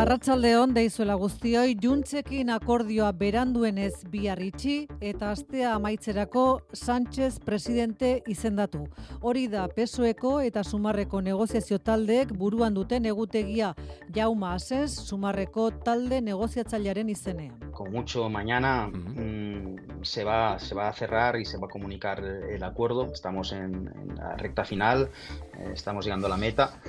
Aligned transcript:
Arratsaldeon 0.00 0.70
deizuela 0.72 1.12
guztioi, 1.20 1.74
juntzekin 1.76 2.48
akordioa 2.54 3.10
beranduenez 3.12 4.06
bihar 4.08 4.40
itxi 4.40 4.86
eta 5.04 5.28
astea 5.34 5.74
amaitzerako 5.76 6.44
Sánchez 6.72 7.34
presidente 7.44 8.14
izendatu. 8.32 8.86
Hori 9.20 9.42
da 9.52 9.66
PSOEko 9.68 10.32
eta 10.40 10.62
Sumarreko 10.64 11.20
negoziazio 11.20 11.76
taldeek 11.84 12.32
buruan 12.32 12.72
duten 12.80 13.10
egutegia 13.12 13.74
Jauma 14.16 14.54
Asens 14.54 14.96
Sumarreko 15.04 15.68
talde 15.84 16.22
negoziatzailearen 16.24 17.12
izenean. 17.12 17.60
Con 17.70 17.92
mucho 17.92 18.30
mañana 18.30 18.88
mmm, 18.88 20.00
se 20.00 20.24
va 20.24 20.58
se 20.58 20.74
va 20.74 20.88
a 20.88 20.94
cerrar 20.94 21.36
y 21.36 21.44
se 21.44 21.58
va 21.58 21.66
a 21.66 21.70
comunicar 21.76 22.24
el 22.24 22.64
acuerdo. 22.64 23.12
Estamos 23.12 23.52
en, 23.52 23.92
en 24.00 24.16
la 24.16 24.34
recta 24.36 24.64
final, 24.64 25.10
eh, 25.58 25.72
estamos 25.74 26.06
llegando 26.06 26.26
a 26.26 26.30
la 26.30 26.38
meta. 26.38 26.80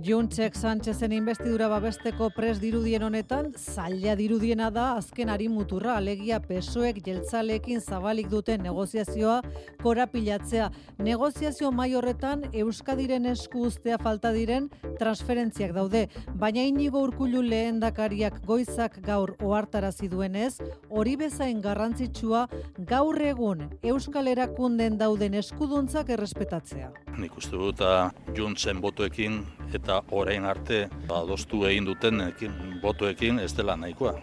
Juntzek 0.00 0.54
Sánchezen 0.56 1.12
investidura 1.12 1.66
babesteko 1.68 2.30
pres 2.32 2.56
dirudien 2.62 3.02
honetan, 3.04 3.50
zaila 3.52 4.14
dirudiena 4.16 4.70
da 4.72 4.86
azken 4.96 5.28
ari 5.28 5.50
muturra, 5.52 5.98
alegia 6.00 6.38
pesoek 6.40 7.02
jeltzalekin 7.04 7.80
zabalik 7.80 8.30
duten 8.32 8.62
negoziazioa 8.64 9.42
korapilatzea. 9.82 10.70
Negoziazio 10.98 11.70
mai 11.72 11.90
horretan 11.94 12.46
Euskadiren 12.52 13.26
esku 13.28 13.66
ustea 13.68 13.98
falta 14.00 14.32
diren 14.32 14.70
transferentziak 14.98 15.74
daude, 15.76 16.06
baina 16.40 16.64
inigo 16.64 17.02
urkullu 17.04 17.42
lehendakariak 17.44 18.40
goizak 18.48 18.98
gaur 19.04 19.36
ohartarazi 19.42 20.08
duenez, 20.08 20.56
hori 20.88 21.16
bezain 21.20 21.60
garrantzitsua 21.60 22.46
gaur 22.88 23.20
egun 23.20 23.68
Euskal 23.82 24.32
Erakunden 24.32 24.96
dauden 24.96 25.34
eskuduntzak 25.34 26.14
errespetatzea. 26.16 26.90
Nik 27.18 27.36
uste 27.36 27.60
dut 27.60 27.84
juntzen 28.34 28.80
botoekin 28.80 29.42
eta 29.74 30.02
orain 30.10 30.44
arte 30.44 30.86
adostu 31.08 31.64
egin 31.68 31.86
duten 31.88 32.20
botoekin 32.82 33.38
ez 33.42 33.52
dela 33.56 33.76
nahikoa. 33.76 34.14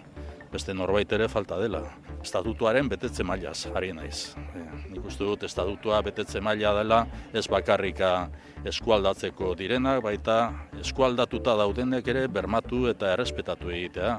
Beste 0.50 0.74
norbait 0.74 1.12
ere 1.14 1.28
falta 1.30 1.60
dela. 1.62 1.84
Estatutuaren 2.24 2.90
betetze 2.90 3.24
mailaz, 3.24 3.68
ari 3.76 3.92
naiz. 3.94 4.34
E, 4.58 4.64
nik 4.90 5.06
uste 5.06 5.24
dut 5.24 5.46
estatutua 5.46 6.02
betetze 6.04 6.42
maila 6.42 6.74
dela 6.80 7.04
ez 7.34 7.46
bakarrika 7.48 8.30
eskualdatzeko 8.68 9.54
direnak, 9.60 10.02
baita 10.04 10.40
eskualdatuta 10.82 11.56
daudenek 11.62 12.08
ere 12.08 12.28
bermatu 12.28 12.88
eta 12.92 13.14
errespetatu 13.14 13.72
egitea. 13.78 14.18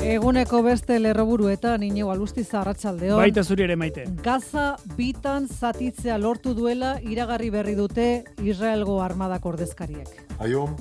Eguneko 0.00 0.62
beste 0.64 0.96
lerroburuetan 0.98 1.82
inigo 1.84 2.08
alusti 2.10 2.40
zarratxaldeon. 2.40 3.18
Baita 3.20 3.42
zuri 3.44 3.66
ere 3.66 3.76
maite. 3.76 4.06
Gaza 4.24 4.78
bitan 4.96 5.44
zatitzea 5.48 6.16
lortu 6.18 6.54
duela 6.56 6.94
iragarri 7.04 7.50
berri 7.52 7.74
dute 7.76 8.06
Israelgo 8.40 9.02
armadak 9.04 9.44
ordezkariek. 9.44 10.08
Aiom, 10.40 10.72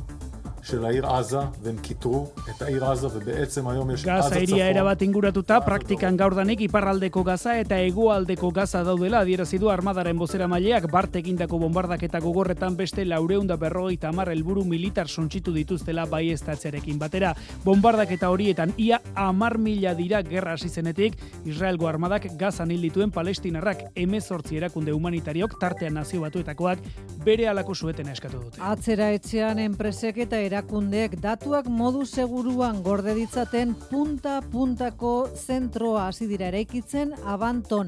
של 0.68 0.84
העיר 0.84 1.06
עזה, 1.06 1.38
והם 1.62 1.76
קיטרו 1.82 2.26
את 2.50 2.62
העיר 2.62 2.84
עזה, 2.84 3.06
ובעצם 3.06 3.68
היום 3.68 3.90
יש 3.90 4.04
Gaza 4.04 4.08
עזה 4.08 4.34
iria 4.34 4.46
צפון. 4.46 4.58
erabat 4.58 5.02
inguratuta, 5.02 5.60
praktikan 5.60 6.16
gaurdanik 6.16 6.60
iparraldeko 6.60 7.22
gaza 7.24 7.58
eta 7.58 7.76
hegoaldeko 7.76 8.50
gaza 8.50 8.82
daudela 8.84 9.20
adierazi 9.20 9.58
du 9.58 9.68
armadaren 9.70 10.18
bozera 10.18 10.48
maileak 10.48 10.90
bart 10.90 11.16
egindako 11.16 11.58
bombardaketa 11.58 12.20
gogorretan 12.20 12.76
beste 12.76 13.04
laureunda 13.04 13.56
berrogeita 13.56 14.08
hamar 14.08 14.28
helburu 14.28 14.64
militar 14.64 15.08
sontxitu 15.08 15.52
dituztela 15.52 16.06
baieztatzearekin 16.06 16.98
batera. 16.98 17.34
Bombardaketa 17.64 18.30
horietan 18.30 18.72
ia 18.76 19.00
hamar 19.14 19.58
mila 19.58 19.94
dira 19.94 20.22
gerra 20.22 20.52
hasi 20.52 20.68
zenetik, 20.68 21.18
Israelgo 21.44 21.88
armadak 21.88 22.28
gazan 22.38 22.70
hil 22.70 22.82
dituen 22.82 23.10
palestinarrak 23.10 23.84
emezortzi 23.94 24.56
erakunde 24.56 24.92
humanitariok 24.92 25.58
tartean 25.60 25.94
nazio 25.94 26.20
batuetakoak 26.20 26.78
bere 27.24 27.48
alako 27.48 27.74
suetena 27.74 28.12
eskatu 28.12 28.40
dute. 28.40 28.60
Atzera 28.60 29.10
etxean 29.12 29.58
enpresek 29.58 30.18
eta 30.24 30.40
erakundeek 30.59 31.13
datuak 31.23 31.67
modu 31.71 32.01
seguruan 32.05 32.81
gorde 32.83 33.13
ditzaten 33.15 33.71
punta-puntako 33.89 35.29
zentroa 35.31 36.09
hasi 36.09 36.27
dira 36.27 36.49
eraikitzen 36.51 37.13
abanton. 37.23 37.87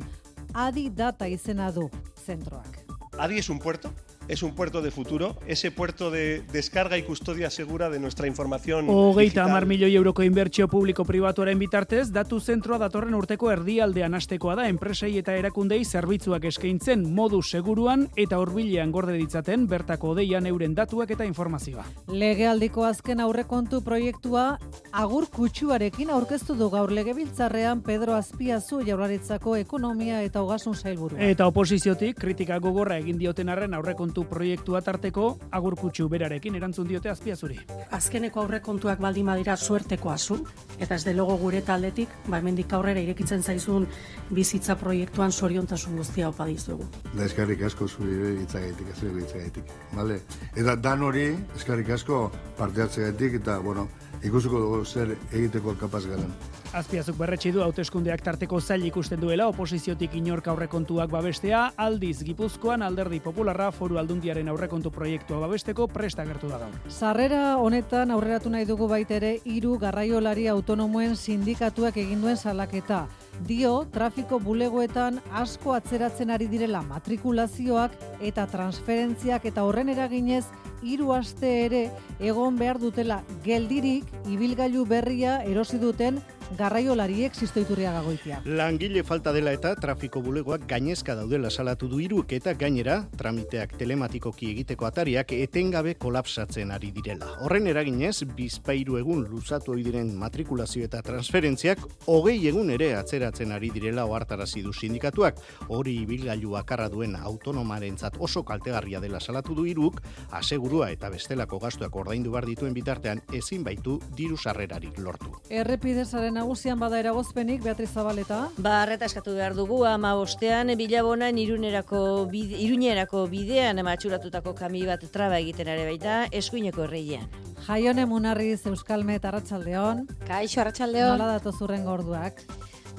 Adi 0.54 0.90
data 0.90 1.28
izena 1.28 1.72
du 1.72 1.90
zentroak. 2.26 2.80
ADI 3.20 3.40
es 3.40 3.50
un 3.50 3.60
puerto, 3.60 3.92
es 4.28 4.44
un 4.44 4.54
puerto 4.54 4.82
de 4.82 4.92
futuro, 4.92 5.36
ese 5.48 5.72
puerto 5.72 6.12
de 6.12 6.44
descarga 6.52 6.98
y 6.98 7.04
custodia 7.04 7.50
segura 7.50 7.90
de 7.90 8.00
nuestra 8.00 8.28
información 8.28 8.86
Hogeita 8.88 9.22
digital. 9.22 9.50
hamar 9.50 9.66
milioi 9.66 9.96
euroko 9.96 10.24
inbertsio 10.24 10.68
publiko 10.68 11.04
pribatuaren 11.06 11.60
bitartez, 11.60 12.12
datu 12.12 12.40
zentroa 12.40 12.78
datorren 12.78 13.16
urteko 13.16 13.52
erdialdean 13.52 14.14
hastekoa 14.14 14.56
da 14.56 14.68
enpresei 14.70 15.18
eta 15.18 15.36
erakundei 15.36 15.84
zerbitzuak 15.86 16.46
eskaintzen 16.46 17.04
modu 17.14 17.42
seguruan 17.42 18.08
eta 18.16 18.40
hurbilean 18.40 18.92
gorde 18.92 19.14
ditzaten 19.18 19.68
bertako 19.68 20.16
deian 20.16 20.46
euren 20.46 20.76
datuak 20.76 21.12
eta 21.12 21.26
informazioa. 21.26 21.86
Legealdiko 22.08 22.86
azken 22.86 23.20
aurrekontu 23.20 23.82
proiektua 23.82 24.60
agur 24.92 25.28
kutsuarekin 25.30 26.10
aurkeztu 26.10 26.56
du 26.56 26.70
gaur 26.70 26.92
legebiltzarrean 26.92 27.82
Pedro 27.82 28.16
Azpiazu 28.16 28.82
jaurlaritzako 28.86 29.56
ekonomia 29.56 30.22
eta 30.22 30.42
ogasun 30.42 30.76
sailburua. 30.76 31.20
Eta 31.20 31.48
oposiziotik 31.48 32.20
kritika 32.20 32.60
gogorra 32.60 32.98
egin 32.98 33.18
dioten 33.18 33.50
arren 33.50 33.74
aurrekontu 33.74 34.11
proiektua 34.12 34.82
tarteko 34.82 35.38
agur 35.52 35.76
kutsu 35.80 36.08
berarekin 36.10 36.56
erantzun 36.56 36.88
diote 36.88 37.10
azpiazuri. 37.10 37.60
azkeneko 37.92 38.42
aurrekontuak 38.42 39.00
baldin 39.00 39.26
badira 39.26 39.56
suerteko 39.58 40.12
azu, 40.12 40.38
eta 40.80 40.96
ez 40.96 41.04
delogo 41.06 41.38
gure 41.38 41.62
taldetik, 41.62 42.10
ba 42.28 42.38
hemendik 42.38 42.74
aurrera 42.74 43.00
irekitzen 43.00 43.44
zaizun 43.44 43.88
bizitza 44.30 44.76
proiektuan 44.76 45.32
soriontasun 45.32 45.98
guztia 45.98 46.30
opa 46.30 46.46
dizugu. 46.46 46.88
Da 47.16 47.26
eskarrik 47.26 47.64
asko 47.64 47.88
zuri 47.88 48.16
ere 48.16 48.42
hitzagaitik, 48.42 48.88
ez 48.88 49.04
ere 49.04 49.22
hitzagaitik. 49.22 49.76
Vale? 49.94 50.22
Eta 50.56 50.76
dan 50.76 51.04
hori, 51.04 51.28
eskarrik 51.56 51.90
asko 51.90 52.32
parte 52.58 52.82
hartzegatik 52.82 53.40
eta, 53.42 53.60
bueno, 53.60 53.88
ikusiko 54.24 54.60
dugu 54.60 54.86
zer 54.86 55.16
egiteko 55.32 55.76
kapaz 55.80 56.06
garen. 56.06 56.34
Azpiazuk 56.72 57.18
berretsi 57.20 57.50
du 57.52 57.60
hauteskundeak 57.66 58.22
tarteko 58.24 58.62
zail 58.64 58.86
ikusten 58.88 59.20
duela 59.20 59.44
oposiziotik 59.52 60.14
inork 60.16 60.46
aurrekontuak 60.48 61.10
babestea, 61.12 61.66
aldiz 61.76 62.22
Gipuzkoan 62.24 62.86
alderdi 62.86 63.20
popularra 63.20 63.66
foru 63.76 64.00
aldundiaren 64.00 64.48
aurrekontu 64.48 64.88
proiektua 64.96 65.42
babesteko 65.44 65.90
presta 65.92 66.24
gertu 66.24 66.48
da 66.48 66.62
gaur. 66.62 66.80
Sarrera 66.88 67.58
honetan 67.60 68.16
aurreratu 68.16 68.54
nahi 68.56 68.70
dugu 68.70 68.88
baita 68.88 69.18
ere 69.20 69.34
hiru 69.44 69.76
garraiolari 69.84 70.48
autonomoen 70.48 71.18
sindikatuak 71.20 72.00
egin 72.06 72.24
duen 72.24 72.40
salaketa. 72.40 73.04
Dio, 73.44 73.84
trafiko 73.92 74.40
bulegoetan 74.40 75.20
asko 75.44 75.76
atzeratzen 75.76 76.32
ari 76.32 76.48
direla 76.48 76.86
matrikulazioak 76.88 78.00
eta 78.24 78.48
transferentziak 78.48 79.52
eta 79.52 79.68
horren 79.68 79.92
eraginez 79.92 80.46
hiru 80.82 81.12
aste 81.14 81.50
ere 81.66 81.90
egon 82.20 82.56
behar 82.56 82.80
dutela 82.80 83.26
geldirik 83.44 84.08
ibilgailu 84.32 84.86
berria 84.88 85.42
erosi 85.44 85.78
duten 85.82 86.22
garraiolariek 86.58 87.36
zistoiturria 87.36 87.92
gagoitia. 87.96 88.42
Langile 88.46 89.04
falta 89.04 89.34
dela 89.34 89.54
eta 89.56 89.74
trafiko 89.76 90.22
bulegoak 90.22 90.68
gainezka 90.70 91.16
daudela 91.16 91.50
salatu 91.50 91.88
du 91.90 92.00
iruk 92.04 92.34
eta 92.38 92.54
gainera 92.54 93.02
tramiteak 93.18 93.78
telematikoki 93.80 94.52
egiteko 94.52 94.86
atariak 94.86 95.32
etengabe 95.38 95.96
kolapsatzen 95.96 96.72
ari 96.72 96.92
direla. 96.92 97.30
Horren 97.46 97.68
eraginez, 97.72 98.24
bizpairu 98.36 98.98
egun 99.00 99.26
luzatu 99.30 99.76
diren 99.80 100.12
matrikulazio 100.20 100.84
eta 100.86 101.02
transferentziak 101.06 101.80
hogei 102.12 102.38
egun 102.50 102.70
ere 102.74 102.92
atzeratzen 102.98 103.52
ari 103.56 103.70
direla 103.72 104.06
ohartarazi 104.06 104.62
du 104.66 104.74
sindikatuak. 104.74 105.40
Hori 105.70 105.96
ibilgailu 106.04 106.52
bakarra 106.58 106.90
duen 106.90 107.16
autonomarentzat 107.16 108.18
oso 108.20 108.44
kaltegarria 108.44 109.00
dela 109.00 109.20
salatu 109.20 109.56
du 109.56 109.66
iruk, 109.66 110.02
asegurua 110.32 110.92
eta 110.92 111.10
bestelako 111.10 111.60
gastuak 111.60 111.96
ordaindu 111.96 112.32
bar 112.32 112.46
dituen 112.46 112.74
bitartean 112.74 113.22
ezin 113.34 113.64
baitu 113.64 114.00
diru 114.18 114.38
sarrerarik 114.38 115.00
lortu. 115.00 115.32
Errepidezaren 115.50 116.41
nagusian 116.42 116.80
bada 116.82 116.98
eragozpenik 116.98 117.62
Beatriz 117.62 117.92
Zabaleta. 117.94 118.40
Ba, 118.58 118.82
arreta 118.82 119.06
eskatu 119.06 119.36
behar 119.38 119.54
dugu, 119.54 119.84
ama 119.86 120.16
bostean, 120.18 120.74
bilabonan 120.80 121.38
irunerako, 121.38 122.02
bide, 122.32 122.58
irunerako 122.66 123.28
bidean 123.30 123.84
matxuratutako 123.86 124.56
kami 124.58 124.82
bat 124.90 125.06
traba 125.14 125.38
egiten 125.44 125.70
ere 125.70 125.86
baita, 125.86 126.18
eskuineko 126.42 126.88
erreian. 126.88 127.30
Jaione 127.68 128.08
Munarriz 128.10 128.66
Euskalmet 128.66 129.26
Arratsaldeon. 129.30 130.08
Kaixo 130.26 130.64
Arratsaldeon. 130.64 131.14
Nola 131.14 131.38
datoz 131.38 131.60
urren 131.62 131.86
gorduak? 131.86 132.42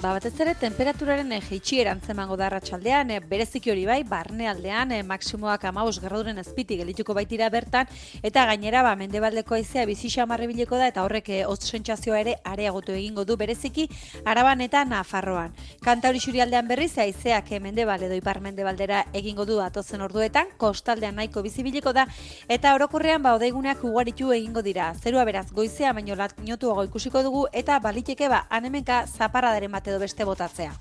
Ba, 0.02 0.10
batez 0.16 0.32
ere 0.42 0.56
temperaturaren 0.58 1.28
e, 1.30 1.36
jeitxiera 1.46 1.92
antzemango 1.94 2.34
da 2.34 2.48
arratsaldean, 2.48 3.12
e, 3.14 3.20
bereziki 3.22 3.70
hori 3.70 3.84
bai, 3.86 4.00
barnealdean, 4.02 4.90
e, 4.96 5.02
maksimoak 5.06 5.62
amaus 5.68 6.00
graduren 6.02 6.40
azpitik 6.42 6.80
gelituko 6.80 7.14
baitira 7.14 7.46
bertan, 7.54 7.86
eta 8.26 8.42
gainera, 8.48 8.80
ba, 8.82 8.96
mendebaldeko 8.98 9.54
aizea 9.54 9.84
bizi 9.86 10.10
xamarre 10.10 10.48
bileko 10.50 10.80
da, 10.80 10.88
eta 10.90 11.04
horrek 11.06 11.30
hotz 11.46 11.68
sentsazioa 11.68 12.18
ere 12.18 12.34
areagotu 12.42 12.96
egingo 12.96 13.24
du 13.24 13.36
bereziki, 13.36 13.86
araban 14.24 14.64
eta 14.66 14.82
nafarroan. 14.84 15.54
Kanta 15.86 16.10
hori 16.10 16.24
xurialdean 16.24 16.66
berriz, 16.66 16.96
aizeak 16.98 17.52
mendebal 17.62 18.02
edo 18.02 18.18
ipar 18.18 18.40
mendebaldera 18.42 19.04
egingo 19.12 19.46
du 19.46 19.60
atozen 19.62 20.02
orduetan, 20.02 20.50
kostaldean 20.58 21.14
nahiko 21.20 21.46
bizibiliko 21.46 21.92
da, 21.92 22.08
eta 22.48 22.74
orokorrean 22.74 23.22
ba, 23.22 23.36
odeiguneak 23.38 23.86
ugaritu 23.86 24.32
egingo 24.34 24.66
dira. 24.66 24.90
Zerua 24.98 25.22
beraz, 25.30 25.46
goizea 25.52 25.94
baino 25.94 26.18
latinotuago 26.18 26.88
ikusiko 26.90 27.22
dugu, 27.22 27.46
eta 27.52 27.78
baliteke 27.78 28.26
ba, 28.32 28.48
anemenka 28.50 29.04
zaparradaren 29.06 29.70
bat 29.70 29.82
bat 29.82 29.91
edo 29.92 30.00
beste 30.00 30.24
botatzea. 30.24 30.72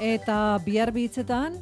Eta 0.00 0.36
bihar 0.64 0.92
bitzetan, 0.92 1.56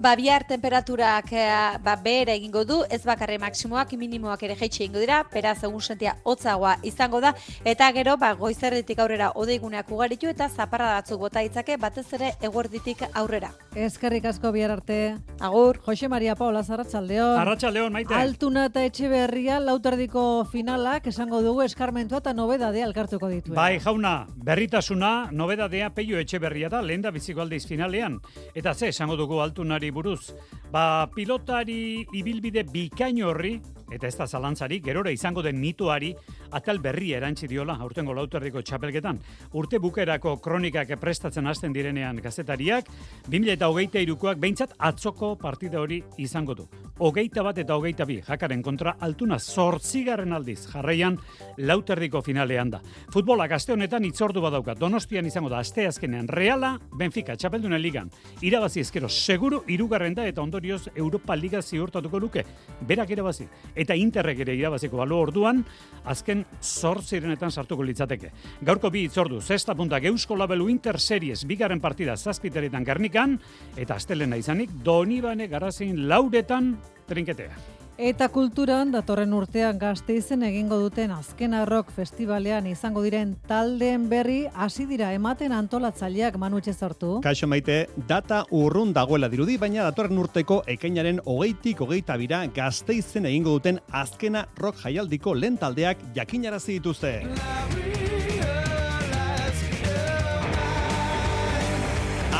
Ba, 0.00 0.16
bihar 0.16 0.42
temperaturak 0.44 1.30
e, 1.32 1.44
ba, 1.82 1.94
behera 2.02 2.34
egingo 2.34 2.64
du, 2.66 2.80
ez 2.90 3.00
bakarre 3.06 3.38
maksimoak, 3.38 3.92
minimoak 3.96 4.42
ere 4.42 4.56
jaitxe 4.58 4.82
egingo 4.82 4.98
dira, 4.98 5.20
beraz 5.32 5.62
egun 5.64 5.80
sentia 5.80 6.16
hotzagoa 6.24 6.74
izango 6.82 7.20
da, 7.22 7.30
eta 7.64 7.90
gero, 7.94 8.16
ba, 8.18 8.32
goizerditik 8.34 8.98
aurrera 8.98 9.30
odeiguneak 9.38 9.90
ugaritu 9.94 10.28
eta 10.28 10.48
zaparra 10.48 10.96
batzuk 10.98 11.20
bota 11.22 11.44
itzake, 11.46 11.76
batez 11.78 12.06
ere 12.18 12.32
eguerditik 12.42 13.04
aurrera. 13.14 13.52
Eskerrik 13.74 14.26
asko 14.32 14.50
bihar 14.52 14.74
arte. 14.74 15.16
Agur. 15.40 15.78
Jose 15.86 16.08
Maria 16.08 16.34
Paula 16.34 16.64
Zarratxaldeon. 16.64 17.38
Arratxaldeon, 17.40 17.94
maite. 17.94 18.14
Altuna 18.18 18.66
eta 18.70 18.84
etxe 18.84 19.08
berria, 19.08 19.60
lauterdiko 19.62 20.44
finalak, 20.50 21.06
esango 21.14 21.40
dugu 21.42 21.62
eskarmentua 21.64 22.18
eta 22.22 22.34
nobedadea 22.34 22.84
alkartuko 22.88 23.30
ditu. 23.30 23.54
Bai, 23.54 23.78
jauna, 23.84 24.26
berritasuna, 24.36 25.30
nobedadea 25.32 25.90
peio 25.94 26.18
etxe 26.18 26.42
berria 26.42 26.68
da, 26.68 26.82
lehen 26.82 27.02
da 27.06 27.14
biziko 27.14 27.44
aldiz 27.44 27.64
finalean. 27.70 28.20
Eta 28.54 28.74
ze, 28.74 28.90
esango 28.90 29.16
dugu 29.16 29.40
altunari 29.40 29.83
buruz. 29.90 30.34
Ba, 30.72 31.08
pilotari 31.14 32.06
ibilbide 32.12 32.64
bikaino 32.64 33.28
horri, 33.30 33.58
eta 33.92 34.08
ez 34.08 34.16
da 34.16 34.26
zalantzari, 34.26 34.80
gerora 34.84 35.12
izango 35.14 35.42
den 35.42 35.60
mituari, 35.60 36.14
atal 36.52 36.80
berri 36.82 37.12
erantzi 37.12 37.48
diola, 37.50 37.76
aurtengo 37.80 38.14
lauterdiko 38.14 38.62
txapelketan. 38.62 39.20
Urte 39.52 39.78
bukerako 39.78 40.38
kronikak 40.44 40.96
prestatzen 41.00 41.46
hasten 41.46 41.72
direnean 41.72 42.20
gazetariak, 42.22 42.90
2000 43.28 43.56
eta 43.58 43.68
hogeita 43.68 44.02
irukoak 44.02 44.38
behintzat 44.38 44.74
atzoko 44.78 45.36
partida 45.36 45.80
hori 45.80 46.02
izango 46.18 46.54
du. 46.54 46.68
Hogeita 46.94 47.42
bat 47.42 47.56
eta 47.58 47.74
hogeita 47.74 48.04
bi, 48.06 48.20
jakaren 48.22 48.60
kontra 48.62 48.92
altuna 49.02 49.34
zortzigarren 49.42 50.30
aldiz, 50.32 50.60
jarraian 50.70 51.16
lauterdiko 51.58 52.20
finalean 52.22 52.68
da. 52.70 52.78
Futbolak 53.10 53.50
aste 53.56 53.72
honetan 53.74 54.04
itzordu 54.06 54.38
badauka, 54.44 54.76
donostian 54.78 55.26
izango 55.26 55.50
da 55.50 55.58
aste 55.58 55.88
azkenean 55.88 56.28
Reala, 56.30 56.76
Benfica, 56.94 57.34
txapeldunen 57.34 57.82
ligan. 57.82 58.12
Irabazi 58.46 58.84
ezkero, 58.84 59.10
seguru 59.10 59.64
irugarren 59.66 60.14
da 60.14 60.28
eta 60.30 60.44
ondorioz 60.44 60.84
Europa 60.94 61.34
Liga 61.34 61.62
ziurtatuko 61.62 62.20
luke. 62.22 62.44
Berak 62.86 63.10
irabazi. 63.10 63.48
Eta 63.74 63.98
Interrek 63.98 64.44
ere 64.46 64.54
irabaziko 64.54 65.02
balu 65.02 65.18
orduan, 65.18 65.64
azken 66.06 66.46
zortzirenetan 66.62 67.50
sartuko 67.50 67.82
litzateke. 67.82 68.30
Gaurko 68.62 68.92
bi 68.94 69.08
itzordu, 69.08 69.42
zesta 69.42 69.74
puntak 69.74 70.06
Eusko 70.12 70.38
Labelu 70.38 70.70
Inter 70.70 71.00
Series, 71.00 71.42
bigarren 71.42 71.82
partida 71.82 72.14
zazpiteretan 72.14 72.86
Gernikan, 72.86 73.40
eta 73.76 73.98
astelena 73.98 74.38
izanik, 74.38 74.70
Donibane 74.84 75.50
garazin 75.50 76.04
lauretan 76.06 76.76
trinketea. 77.08 77.54
Eta 77.94 78.26
kulturan, 78.26 78.90
datorren 78.90 79.30
urtean 79.36 79.76
gazteizen 79.78 80.42
egingo 80.42 80.80
duten 80.82 81.12
azken 81.14 81.52
arrok 81.54 81.92
festivalean 81.94 82.66
izango 82.66 83.04
diren 83.04 83.36
taldeen 83.46 84.08
berri 84.10 84.48
hasi 84.50 84.82
dira 84.90 85.12
ematen 85.14 85.54
antolatzaileak 85.54 86.34
manutxe 86.42 86.74
sortu. 86.74 87.20
Kaixo 87.22 87.46
maite, 87.46 87.86
data 88.08 88.42
urrun 88.50 88.90
dagoela 88.92 89.30
dirudi, 89.30 89.60
baina 89.62 89.86
datorren 89.86 90.18
urteko 90.18 90.64
ekainaren 90.66 91.22
hogeitik 91.24 91.86
hogeita 91.86 92.18
bira 92.18 92.42
gazteizen 92.56 93.30
egingo 93.30 93.54
duten 93.60 93.78
azkena 93.92 94.48
rock 94.58 94.82
jaialdiko 94.82 95.38
lehen 95.38 95.60
taldeak 95.62 96.02
jakinarazi 96.18 96.80
dituzte. 96.80 97.20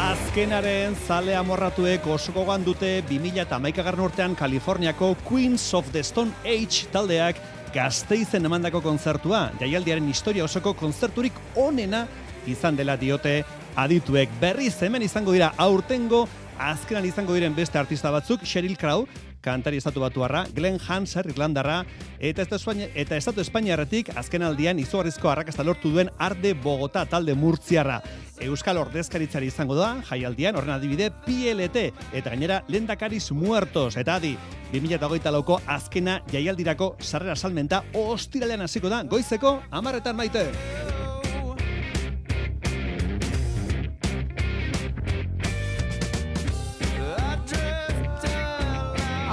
Azkenaren 0.05 0.93
zale 1.07 1.33
amorratuek 1.33 2.05
osoko 2.13 2.45
dute 2.61 3.03
2000 3.09 3.41
eta 3.41 3.59
urtean 4.03 4.35
Kaliforniako 4.35 5.17
Queens 5.25 5.73
of 5.73 5.91
the 5.93 6.03
Stone 6.03 6.31
Age 6.45 6.85
taldeak 6.93 7.37
gazteizen 7.73 8.45
emandako 8.45 8.83
konzertua, 8.83 9.51
jaialdiaren 9.59 10.07
historia 10.07 10.45
osoko 10.45 10.75
konzerturik 10.75 11.33
onena 11.57 12.07
izan 12.47 12.77
dela 12.77 12.97
diote 12.97 13.45
adituek. 13.77 14.29
Berriz 14.41 14.77
hemen 14.83 15.03
izango 15.03 15.33
dira 15.33 15.55
aurtengo 15.57 16.29
azkenan 16.59 17.07
izango 17.07 17.33
diren 17.33 17.55
beste 17.55 17.79
artista 17.79 18.11
batzuk, 18.11 18.45
Sheryl 18.45 18.77
Crow, 18.77 19.07
kantari 19.45 19.79
estatu 19.79 20.01
batuarra, 20.01 20.47
Glenn 20.57 20.81
Hanser, 20.81 21.29
Irlandarra, 21.29 21.83
eta 22.19 22.43
estatu, 22.43 22.57
Espaini, 22.63 22.89
eta 22.97 23.19
estatu 23.21 23.45
Espainiarretik 23.45 24.11
azken 24.17 24.43
aldian 24.47 24.81
izugarrizko 24.81 25.29
arrakasta 25.31 25.67
lortu 25.67 25.93
duen 25.93 26.11
Arde 26.19 26.55
Bogota 26.57 27.05
talde 27.07 27.37
murtziarra. 27.37 28.01
Euskal 28.45 28.81
Ordezkaritzari 28.81 29.53
izango 29.53 29.77
da, 29.79 29.93
jaialdian, 30.09 30.57
horren 30.57 30.75
adibide, 30.79 31.11
PLT, 31.27 31.87
eta 32.17 32.33
gainera, 32.33 32.63
lendakariz 32.73 33.29
muertos, 33.37 33.95
eta 34.01 34.17
adi, 34.17 34.35
2008 34.73 35.31
lauko 35.31 35.61
azkena 35.71 36.21
jaialdirako 36.33 36.95
sarrera 37.01 37.37
salmenta 37.37 37.85
ostiralean 37.95 38.65
hasiko 38.67 38.91
da, 38.91 39.05
goizeko, 39.05 39.59
amarretan 39.71 40.17
maite. 40.17 40.49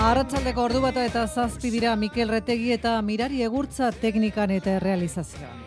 Arratzaldeko 0.02 0.64
ordu 0.66 0.80
bata 0.82 1.04
eta 1.06 1.28
zazpi 1.28 1.70
dira 1.70 1.92
Mikel 1.96 2.32
Retegi 2.34 2.72
eta 2.74 2.96
Mirari 3.06 3.44
Egurtza 3.46 3.92
teknikan 3.94 4.50
eta 4.56 4.80
realizazioan. 4.82 5.62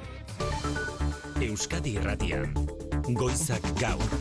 Euskadi 1.48 1.94
Irratian, 2.00 2.50
Goizak 3.14 3.70
Gaur, 3.78 4.18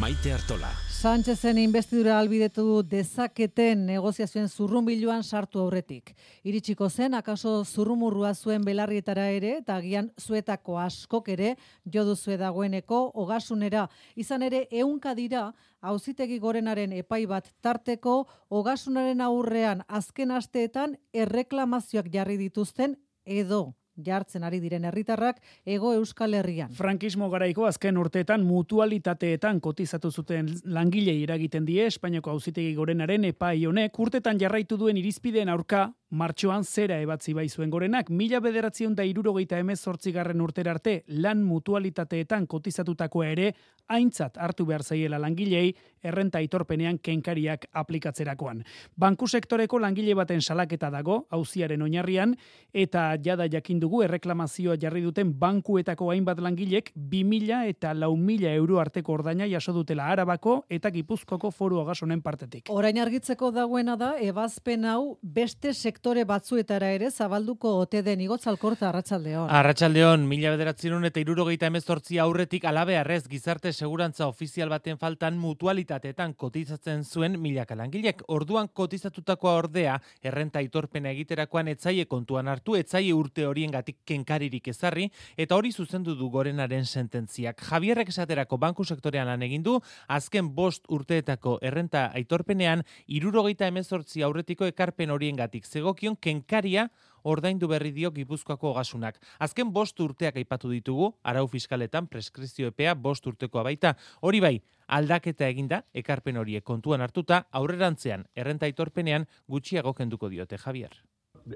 Maite 0.00 0.32
Artola. 0.32 0.72
Sánchezen 1.04 1.58
investidura 1.60 2.14
albidetu 2.16 2.78
dezaketen 2.88 3.82
negoziazioen 3.84 4.46
zurrunbiluan 4.48 5.20
sartu 5.20 5.60
aurretik. 5.60 6.14
Iritsiko 6.48 6.88
zen, 6.88 7.12
akaso 7.18 7.52
zurrumurrua 7.64 8.30
zuen 8.32 8.64
belarrietara 8.64 9.26
ere, 9.28 9.50
eta 9.58 9.76
agian 9.82 10.08
zuetako 10.16 10.78
askok 10.80 11.28
ere, 11.36 11.52
joduzue 11.84 12.38
dagoeneko, 12.40 13.02
ogasunera, 13.20 13.84
izan 14.16 14.48
ere, 14.48 14.64
eunka 14.70 15.12
dira, 15.20 15.44
hauzitegi 15.82 16.40
gorenaren 16.40 16.96
epai 16.96 17.26
bat 17.28 17.52
tarteko, 17.60 18.22
ogasunaren 18.48 19.20
aurrean 19.20 19.84
azken 20.00 20.32
asteetan 20.32 20.96
erreklamazioak 21.12 22.08
jarri 22.16 22.40
dituzten 22.48 22.96
edo 23.26 23.66
jartzen 23.96 24.44
ari 24.44 24.60
diren 24.60 24.84
herritarrak 24.84 25.40
ego 25.64 25.92
Euskal 25.94 26.34
Herrian. 26.34 26.72
Frankismo 26.74 27.28
garaiko 27.30 27.66
azken 27.66 27.98
urteetan 27.98 28.44
mutualitateetan 28.44 29.60
kotizatu 29.60 30.10
zuten 30.10 30.48
langilei 30.64 31.22
eragiten 31.22 31.66
die 31.66 31.86
Espainiako 31.86 32.30
auzitegi 32.30 32.74
gorenaren 32.74 33.24
epai 33.30 33.64
honek 33.66 33.98
urtetan 33.98 34.40
jarraitu 34.40 34.78
duen 34.78 34.96
irizpideen 34.96 35.48
aurka 35.48 35.92
martxoan 36.14 36.62
zera 36.64 37.00
ebatzi 37.02 37.34
bai 37.34 37.48
zuen 37.48 37.70
gorenak, 37.70 38.10
mila 38.10 38.38
bederatzion 38.40 38.94
da 38.94 39.04
irurogeita 39.04 39.58
emez 39.58 39.80
garren 40.14 40.40
urtera 40.40 40.70
arte 40.70 41.02
lan 41.08 41.42
mutualitateetan 41.42 42.46
kotizatutakoa 42.46 43.26
ere 43.26 43.52
aintzat 43.88 44.38
hartu 44.38 44.64
behar 44.64 44.82
zaiela 44.82 45.18
langilei 45.18 45.74
errenta 46.04 46.40
itorpenean 46.40 46.98
kenkariak 46.98 47.66
aplikatzerakoan. 47.72 48.62
Banku 48.96 49.26
sektoreko 49.26 49.78
langile 49.80 50.14
baten 50.14 50.40
salaketa 50.40 50.90
dago, 50.90 51.26
hauziaren 51.30 51.82
oinarrian, 51.82 52.34
eta 52.72 53.16
jada 53.24 53.48
jakin 53.50 53.80
dugu 53.80 54.02
erreklamazioa 54.04 54.76
jarri 54.80 55.02
duten 55.04 55.32
bankuetako 55.40 56.10
hainbat 56.12 56.40
langilek 56.44 56.92
2000 56.94 57.68
eta 57.72 57.94
lau 57.94 58.14
mila 58.16 58.52
euro 58.52 58.78
arteko 58.80 59.14
ordaina 59.18 59.48
jaso 59.48 59.72
dutela 59.72 60.10
arabako 60.12 60.64
eta 60.68 60.90
gipuzkoko 60.90 61.50
foru 61.50 61.80
agasonen 61.80 62.22
partetik. 62.22 62.68
Orain 62.70 62.98
argitzeko 63.00 63.50
dagoena 63.50 63.96
da, 63.96 64.14
ebazpen 64.20 64.84
hau 64.84 65.18
beste 65.22 65.72
sektore 66.04 66.26
batzuetara 66.28 66.90
ere 66.92 67.08
zabalduko 67.08 67.70
ote 67.80 68.02
den 68.04 68.20
igotzalkorta 68.20 68.90
arratsaldeon. 68.90 69.48
Arratsaldeon, 69.48 70.26
mila 70.28 70.50
bederatzerun 70.52 71.08
eta 71.08 71.22
irurogeita 71.22 71.70
emezortzi 71.70 72.18
aurretik 72.20 72.66
alabe 72.68 72.98
arrez 73.00 73.22
gizarte 73.26 73.72
segurantza 73.72 74.26
ofizial 74.28 74.68
baten 74.68 74.98
faltan 75.00 75.38
mutualitateetan 75.40 76.34
kotizatzen 76.36 77.06
zuen 77.08 77.38
milaka 77.40 77.74
langilek. 77.74 78.20
Orduan 78.28 78.68
kotizatutakoa 78.68 79.54
ordea, 79.62 79.94
errenta 80.20 80.60
itorpena 80.60 81.08
egiterakoan 81.08 81.70
etzaie 81.72 82.04
kontuan 82.04 82.52
hartu, 82.52 82.76
etzaie 82.76 83.14
urte 83.16 83.48
horien 83.48 83.72
gatik 83.72 84.02
kenkaririk 84.04 84.68
ezarri, 84.74 85.08
eta 85.38 85.56
hori 85.56 85.72
zuzendu 85.72 86.12
du 86.20 86.28
gorenaren 86.28 86.84
sententziak. 86.84 87.64
Javierrek 87.70 88.12
esaterako 88.12 88.60
banku 88.60 88.84
sektorean 88.84 89.32
lan 89.32 89.46
egin 89.48 89.64
du, 89.64 89.78
azken 90.08 90.52
bost 90.52 90.84
urteetako 90.92 91.56
errenta 91.62 92.10
aitorpenean, 92.12 92.84
irurogeita 93.08 93.72
emezortzi 93.72 94.20
aurretiko 94.20 94.68
ekarpen 94.68 95.16
horien 95.16 95.40
gatik 95.40 95.64
zegokion 95.94 96.16
kenkaria 96.20 96.88
ordaindu 97.24 97.68
berri 97.68 97.92
dio 97.92 98.10
Gipuzkoako 98.10 98.74
gasunak. 98.74 99.16
Azken 99.40 99.72
bost 99.72 99.98
urteak 100.00 100.36
aipatu 100.36 100.68
ditugu, 100.68 101.14
arau 101.22 101.46
fiskaletan 101.48 102.06
preskrizio 102.06 102.68
epea 102.68 102.94
bost 102.94 103.26
urtekoa 103.26 103.62
baita. 103.64 103.94
Hori 104.20 104.40
bai, 104.40 104.60
aldaketa 104.88 105.48
eginda, 105.48 105.84
ekarpen 105.94 106.36
horiek 106.36 106.64
kontuan 106.64 107.00
hartuta, 107.00 107.46
aurrerantzean, 107.52 108.26
errenta 108.36 108.66
aitorpenean 108.66 109.26
gutxiago 109.48 109.94
kenduko 109.94 110.28
diote, 110.28 110.58
Javier. 110.58 110.90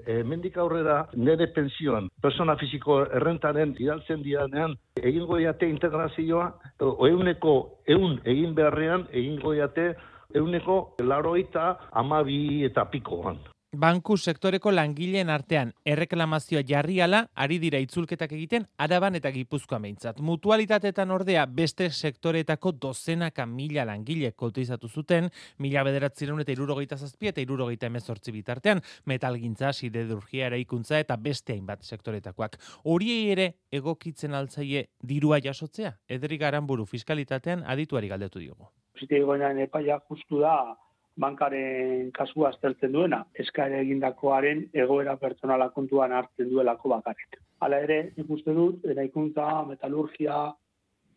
E, 0.05 0.23
mendik 0.23 0.57
aurrera 0.57 1.07
nire 1.15 1.47
pensioan, 1.53 2.09
persona 2.21 2.55
fisiko 2.57 3.03
errentaren 3.05 3.75
idaltzen 3.79 4.23
dianean, 4.23 4.75
egingo 5.01 5.37
diate 5.37 5.69
integrazioa, 5.69 6.49
euneko 6.79 7.81
eun 7.87 8.19
egin 8.25 8.53
beharrean, 8.55 9.07
egingo 9.11 9.53
diate 9.53 9.93
euneko 10.35 10.95
laroita 11.01 11.71
amabi 11.91 12.65
eta 12.65 12.85
pikoan. 12.85 13.39
Banku 13.71 14.17
sektoreko 14.17 14.71
langileen 14.73 15.29
artean 15.29 15.71
erreklamazioa 15.85 16.63
jarriala 16.65 17.19
ari 17.35 17.59
dira 17.61 17.77
itzulketak 17.79 18.31
egiten 18.33 18.65
araban 18.77 19.15
eta 19.15 19.29
gipuzkoa 19.31 19.79
meintzat. 19.79 20.19
Mutualitatetan 20.19 21.11
ordea 21.11 21.45
beste 21.45 21.89
sektoretako 21.89 22.71
dozenaka 22.71 23.45
mila 23.45 23.85
langile 23.85 24.31
kotizatu 24.31 24.89
zuten, 24.89 25.29
mila 25.59 25.83
bederatzireun 25.83 26.41
eta 26.41 26.51
irurogeita 26.51 26.97
zazpi 26.97 27.29
eta 27.29 27.41
irurogeita 27.41 27.85
emezortzi 27.85 28.31
bitartean, 28.31 28.81
metalgintza, 29.05 29.71
siderurgia 29.73 30.47
eraikuntza 30.47 30.99
eta 30.99 31.17
beste 31.17 31.53
hainbat 31.53 31.83
sektoretakoak. 31.83 32.57
Horiei 32.85 33.29
ere 33.31 33.53
egokitzen 33.71 34.33
altzaie 34.33 34.87
dirua 35.05 35.39
jasotzea? 35.39 35.93
Edri 36.09 36.37
garanburu 36.37 36.85
fiskalitatean 36.85 37.63
adituari 37.67 38.09
galdetu 38.09 38.39
diogu. 38.39 38.71
Zitik 38.99 39.23
epaia 39.63 39.99
justu 40.09 40.39
da 40.41 40.75
bankaren 41.19 42.11
kasua 42.15 42.49
aztertzen 42.53 42.93
duena, 42.95 43.23
eskaere 43.43 43.81
egindakoaren 43.83 44.65
egoera 44.83 45.15
pertsonala 45.19 45.69
kontuan 45.75 46.13
hartzen 46.15 46.49
duelako 46.51 46.93
bakarrik. 46.95 47.39
Hala 47.59 47.81
ere, 47.85 47.99
ikuste 48.23 48.55
dut, 48.55 48.85
eraikuntza, 48.93 49.47
metalurgia, 49.67 50.45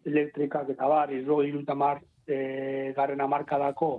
elektrikak 0.07 0.73
eta 0.75 0.89
bar, 0.91 1.13
izro 1.15 1.43
irutamar 1.47 2.03
e, 2.27 2.93
garren 2.97 3.23
amarkadako 3.23 3.93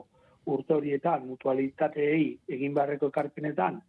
urte 0.52 0.76
horietan, 0.76 1.28
mutualitateei 1.30 2.26
egin 2.58 2.74
beharreko 2.76 3.08
ekarpenetan, 3.14 3.80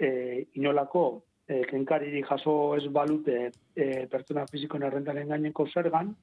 e, 0.00 0.08
inolako 0.56 1.04
e, 1.46 1.62
kenkariri 1.68 2.24
jaso 2.28 2.76
ez 2.78 2.86
balute 2.88 3.38
e, 3.76 4.06
pertsona 4.12 4.46
fizikoen 4.50 4.88
errentaren 4.88 5.28
gaineko 5.34 5.68
zergan, 5.68 6.14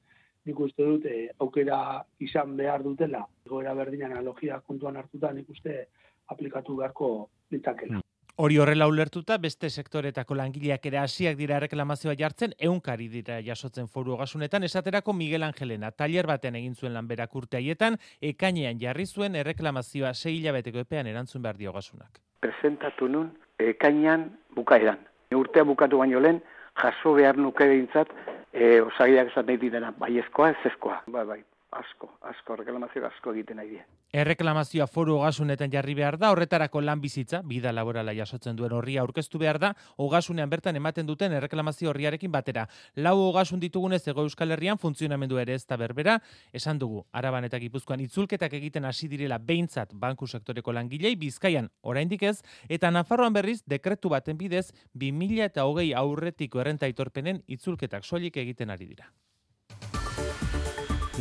nik 0.50 0.60
uste 0.66 0.84
dut 0.84 1.06
e, 1.06 1.30
aukera 1.38 2.02
izan 2.26 2.56
behar 2.58 2.82
dutela, 2.82 3.24
goera 3.48 3.74
berdina 3.78 4.10
analogia 4.10 4.60
kontuan 4.66 4.98
hartuta 4.98 5.32
nik 5.32 5.48
uste 5.50 5.84
aplikatu 6.30 6.76
beharko 6.82 7.10
ditakela. 7.50 8.02
Hori 8.40 8.56
horrela 8.56 8.86
ulertuta, 8.88 9.36
beste 9.36 9.68
sektoretako 9.68 10.36
langileak 10.38 10.86
ere 10.88 10.96
hasiak 11.02 11.36
dira 11.36 11.58
reklamazioa 11.60 12.14
jartzen, 12.16 12.54
eunkari 12.68 13.08
dira 13.12 13.36
jasotzen 13.44 13.90
foru 13.90 14.14
ogasunetan, 14.14 14.64
esaterako 14.64 15.12
Miguel 15.12 15.44
Angelena, 15.44 15.90
taller 15.90 16.28
baten 16.30 16.56
egin 16.56 16.74
zuen 16.74 16.94
lanberak 16.94 17.34
urte 17.36 17.58
haietan, 17.58 17.98
ekainean 18.30 18.80
jarri 18.80 19.04
zuen 19.06 19.36
erreklamazioa 19.42 20.14
sei 20.14 20.38
hilabeteko 20.38 20.80
epean 20.86 21.10
erantzun 21.10 21.44
behar 21.44 21.60
diogasunak. 21.60 22.22
Presentatu 22.40 23.10
nun, 23.12 23.28
ekainean 23.60 24.30
bukaeran. 24.56 25.04
Urtea 25.36 25.66
bukatu 25.68 26.00
baino 26.00 26.22
lehen, 26.24 26.40
jaso 26.80 27.12
behar 27.18 27.36
nuke 27.36 27.68
dintzat, 27.68 28.08
e, 28.52 28.80
osagiak 28.82 29.32
esan 29.32 29.46
nahi 29.46 29.60
ditena, 29.62 29.92
bai 29.98 30.16
ezkoa, 30.18 30.50
ez 30.50 30.72
ezkoa. 30.72 31.00
Bai, 31.06 31.24
bai, 31.24 31.40
asko, 31.70 32.08
asko, 32.26 32.56
reklamazio 32.58 33.04
asko 33.06 33.32
egiten 33.32 33.60
nahi 33.60 33.68
die. 33.70 33.82
Erreklamazioa 34.20 34.88
foru 34.90 35.14
ogasunetan 35.20 35.70
jarri 35.70 35.94
behar 35.94 36.16
da, 36.18 36.32
horretarako 36.34 36.80
lan 36.82 37.00
bizitza, 37.00 37.42
bida 37.46 37.70
laborala 37.72 38.14
jasotzen 38.16 38.56
duen 38.58 38.74
horria 38.74 39.04
aurkeztu 39.04 39.38
behar 39.38 39.60
da, 39.62 39.70
ogasunean 40.02 40.50
bertan 40.50 40.76
ematen 40.80 41.06
duten 41.06 41.32
erreklamazio 41.38 41.92
horriarekin 41.92 42.32
batera. 42.34 42.66
Lau 42.96 43.14
ogasun 43.28 43.62
ditugunez 43.62 44.02
ego 44.10 44.26
euskal 44.26 44.50
herrian 44.50 44.82
funtzionamendu 44.82 45.38
ere 45.38 45.54
ez 45.54 45.64
da 45.66 45.78
berbera, 45.78 46.18
esan 46.52 46.82
dugu, 46.82 47.04
araban 47.12 47.46
eta 47.46 47.62
gipuzkoan 47.62 48.02
itzulketak 48.08 48.58
egiten 48.58 48.90
hasi 48.90 49.08
direla 49.08 49.38
behintzat 49.38 49.94
banku 49.94 50.26
sektoreko 50.26 50.74
langilei, 50.74 51.14
bizkaian 51.16 51.70
oraindik 51.82 52.26
ez, 52.26 52.40
eta 52.68 52.90
Nafarroan 52.90 53.32
berriz 53.32 53.60
dekretu 53.66 54.10
baten 54.10 54.38
bidez, 54.38 54.70
2000 54.94 55.50
eta 55.52 55.70
hogei 55.70 55.92
aurretiko 55.94 56.60
errenta 56.60 56.90
itorpenen 56.90 57.44
itzulketak 57.46 58.04
soilik 58.04 58.36
egiten 58.42 58.70
ari 58.74 58.90
dira. 58.90 59.12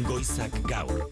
Goizak 0.06 0.54
gaur. 0.70 1.10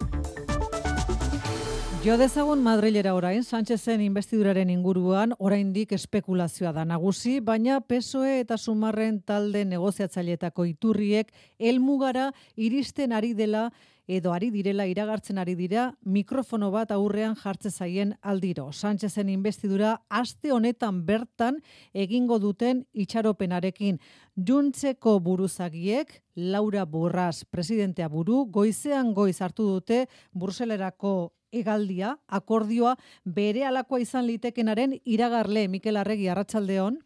Jo 2.05 2.15
dezagun 2.15 2.61
Madrilera 2.63 3.15
orain, 3.17 3.43
Sánchezen 3.43 4.01
investiduraren 4.05 4.69
inguruan, 4.69 5.33
oraindik 5.39 5.91
espekulazioa 5.97 6.71
da 6.71 6.85
nagusi, 6.85 7.39
baina 7.41 7.81
PSOE 7.81 8.37
eta 8.43 8.57
Sumarren 8.57 9.19
talde 9.25 9.65
negoziatzailetako 9.65 10.67
iturriek 10.69 11.33
elmugara 11.59 12.29
iristen 12.55 13.11
ari 13.17 13.33
dela 13.33 13.71
edo 14.07 14.31
ari 14.33 14.49
direla 14.51 14.87
iragartzen 14.87 15.37
ari 15.37 15.53
dira 15.59 15.91
mikrofono 16.03 16.71
bat 16.71 16.91
aurrean 16.95 17.35
jartze 17.35 17.69
zaien 17.69 18.15
aldiro. 18.21 18.71
Sánchezen 18.71 19.29
investidura 19.29 20.01
aste 20.09 20.51
honetan 20.51 21.03
bertan 21.05 21.61
egingo 21.93 22.39
duten 22.39 22.85
itxaropenarekin. 22.93 23.99
Juntzeko 24.35 25.19
buruzagiek, 25.19 26.21
Laura 26.35 26.85
Borras 26.85 27.43
presidentea 27.45 28.07
buru, 28.07 28.45
goizean 28.45 29.13
goiz 29.13 29.41
hartu 29.41 29.67
dute 29.67 30.05
Bruselerako 30.31 31.33
egaldia, 31.51 32.17
akordioa, 32.27 32.95
bere 33.23 33.65
alakoa 33.65 34.01
izan 34.03 34.27
litekenaren 34.27 34.97
iragarle 35.05 35.67
Mikel 35.67 35.97
Arregi 35.97 36.27
Arratsaldeon. 36.29 36.99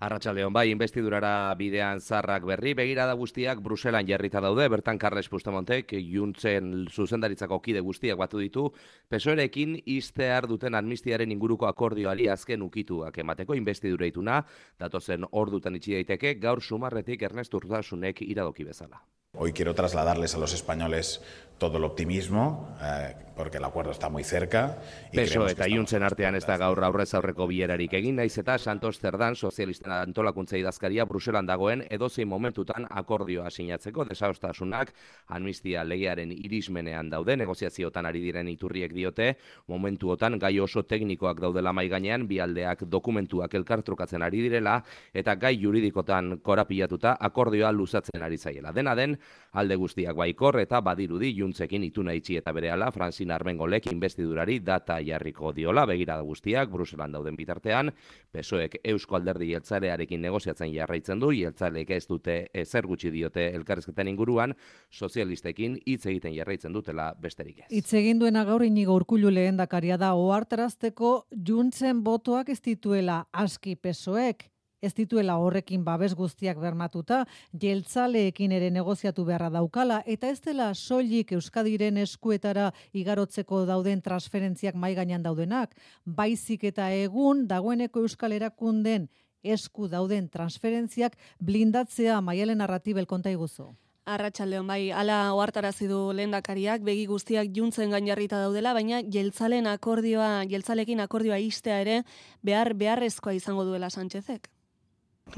Arratxaldeon 0.00 0.54
bai, 0.56 0.70
investidurara 0.72 1.52
bidean 1.60 1.98
zarrak 2.00 2.46
berri, 2.48 2.70
begirada 2.72 3.12
guztiak 3.20 3.58
Bruselan 3.60 4.06
jarrita 4.08 4.40
daude, 4.40 4.64
bertan 4.72 4.96
Carles 4.96 5.28
Puigdemontek 5.28 5.92
juntzen 6.14 6.86
zuzendaritzako 6.88 7.60
kide 7.60 7.84
guztiak 7.84 8.16
batu 8.16 8.40
ditu, 8.40 8.64
pesoerekin 9.12 9.76
iztear 9.84 10.48
duten 10.48 10.80
amnistiaren 10.80 11.36
inguruko 11.36 11.68
akordioari 11.68 12.30
azken 12.32 12.64
ukituak 12.64 13.20
emateko 13.20 13.60
investidura 13.60 14.08
ituna, 14.08 14.40
datozen 14.80 15.28
ordutan 15.32 15.76
itxi 15.76 15.98
daiteke, 15.98 16.38
gaur 16.40 16.64
sumarretik 16.64 17.28
Ernest 17.28 17.60
Urtasunek 17.60 18.24
iradoki 18.24 18.64
bezala. 18.64 19.04
Hoy 19.42 19.54
quiero 19.54 19.74
trasladarles 19.74 20.34
a 20.34 20.38
los 20.38 20.52
españoles 20.52 21.22
todo 21.56 21.76
el 21.76 21.84
optimismo, 21.84 22.74
eh, 22.82 23.14
porque 23.36 23.58
el 23.58 23.64
acuerdo 23.64 23.90
está 23.90 24.08
muy 24.08 24.24
cerca. 24.24 24.78
Y 25.12 25.16
Peso 25.16 25.46
eta 25.48 25.68
iuntzen 25.68 26.02
artean 26.02 26.34
ez 26.36 26.46
da 26.48 26.56
gaur 26.60 26.80
aurrez 26.84 27.12
aurreko 27.16 27.46
bilerarik 27.48 27.92
egin, 27.96 28.16
naiz 28.16 28.32
eta 28.40 28.56
Santos 28.58 28.98
Zerdan, 29.00 29.36
sozialisten 29.36 29.92
antolakuntza 29.92 30.56
idazkaria, 30.60 31.04
Bruselan 31.08 31.48
dagoen, 31.48 31.84
edozein 31.88 32.28
momentutan 32.28 32.86
akordioa 32.88 33.50
sinatzeko, 33.50 34.06
desaostasunak, 34.08 34.92
amnistia 35.28 35.84
legearen 35.84 36.32
irismenean 36.32 37.12
daude, 37.12 37.36
negoziaziotan 37.36 38.08
ari 38.08 38.24
diren 38.24 38.48
iturriek 38.48 38.96
diote, 38.96 39.34
momentuotan 39.68 40.38
gai 40.40 40.58
oso 40.60 40.82
teknikoak 40.84 41.40
daudela 41.44 41.72
mai 41.76 41.88
gainean, 41.92 42.26
bi 42.28 42.40
aldeak 42.40 42.86
dokumentuak 42.88 43.54
elkartrukatzen 43.60 44.24
ari 44.24 44.44
direla, 44.48 44.78
eta 45.12 45.36
gai 45.36 45.54
juridikotan 45.60 46.40
korapilatuta 46.40 47.16
akordioa 47.20 47.72
luzatzen 47.72 48.24
ari 48.24 48.40
zaiela. 48.40 48.72
Dena 48.72 48.96
den, 48.96 49.19
alde 49.52 49.76
guztiak 49.76 50.16
baikor 50.16 50.60
eta 50.60 50.80
badirudi 50.80 51.32
juntzekin 51.36 51.84
ituna 51.84 52.12
itxi 52.14 52.36
eta 52.38 52.52
berehala 52.52 52.90
Franzin 52.94 53.30
Armengolek 53.34 53.90
investidurari 53.92 54.60
data 54.60 55.00
jarriko 55.02 55.52
diola. 55.52 55.86
Begirada 55.86 56.22
guztiak 56.22 56.70
Bruselan 56.70 57.12
dauden 57.12 57.36
bitartean 57.36 57.90
Pesoek 58.32 58.78
Eusko 58.84 59.16
Alderdi 59.16 59.50
Jeltzarearekin 59.52 60.22
negoziatzen 60.22 60.72
jarraitzen 60.74 61.20
du. 61.20 61.32
Jeltzalek 61.32 61.90
ez 61.90 62.06
dute 62.06 62.36
ezer 62.54 62.86
gutxi 62.86 63.10
diote 63.10 63.48
elkarrezketan 63.54 64.08
inguruan. 64.08 64.54
Sozialistekin 64.90 65.78
hitz 65.86 66.04
egiten 66.06 66.34
jarraitzen 66.34 66.72
dutela 66.72 67.12
besterik 67.20 67.64
ez. 67.64 67.70
Hitz 67.70 67.92
egin 67.94 68.20
duena 68.22 68.44
gaur 68.44 68.64
inigo 68.64 68.94
urkullu 68.94 69.32
lehendakaria 69.34 69.98
da. 69.98 70.14
Ohartarazteko 70.14 71.26
juntzen 71.46 72.04
botoak 72.04 72.48
ez 72.54 72.60
dituela 72.62 73.24
aski 73.32 73.76
Pesoek 73.76 74.50
ez 74.80 74.92
dituela 74.94 75.36
horrekin 75.38 75.84
babes 75.84 76.14
guztiak 76.16 76.58
bermatuta, 76.60 77.24
jeltzaleekin 77.60 78.52
ere 78.56 78.70
negoziatu 78.70 79.24
beharra 79.28 79.50
daukala, 79.52 80.00
eta 80.06 80.30
ez 80.32 80.40
dela 80.40 80.72
soilik 80.74 81.32
Euskadiren 81.36 82.00
eskuetara 82.00 82.70
igarotzeko 82.92 83.64
dauden 83.68 84.00
transferentziak 84.02 84.74
mai 84.74 84.94
gainean 84.94 85.22
daudenak, 85.22 85.76
baizik 86.04 86.64
eta 86.64 86.90
egun 86.96 87.46
dagoeneko 87.48 88.06
Euskal 88.06 88.32
Erakunden 88.32 89.08
esku 89.42 89.88
dauden 89.88 90.28
transferentziak 90.28 91.16
blindatzea 91.40 92.20
maialen 92.20 92.60
narratibel 92.60 93.06
konta 93.06 93.30
iguzu. 93.30 93.70
Arratxaldeon 94.10 94.66
bai, 94.66 94.90
ala 94.96 95.32
ohartarazi 95.36 95.86
du 95.86 95.98
lehendakariak 96.16 96.82
begi 96.82 97.04
guztiak 97.06 97.52
juntzen 97.56 97.92
gainarrita 97.94 98.40
daudela, 98.40 98.72
baina 98.74 99.02
jeltzalen 99.16 99.68
akordioa, 99.70 100.46
jeltzalekin 100.50 101.04
akordioa 101.04 101.38
istea 101.38 101.80
ere 101.84 102.00
behar 102.42 102.74
beharrezkoa 102.74 103.36
izango 103.36 103.64
duela 103.68 103.90
Sánchezek. 103.90 104.48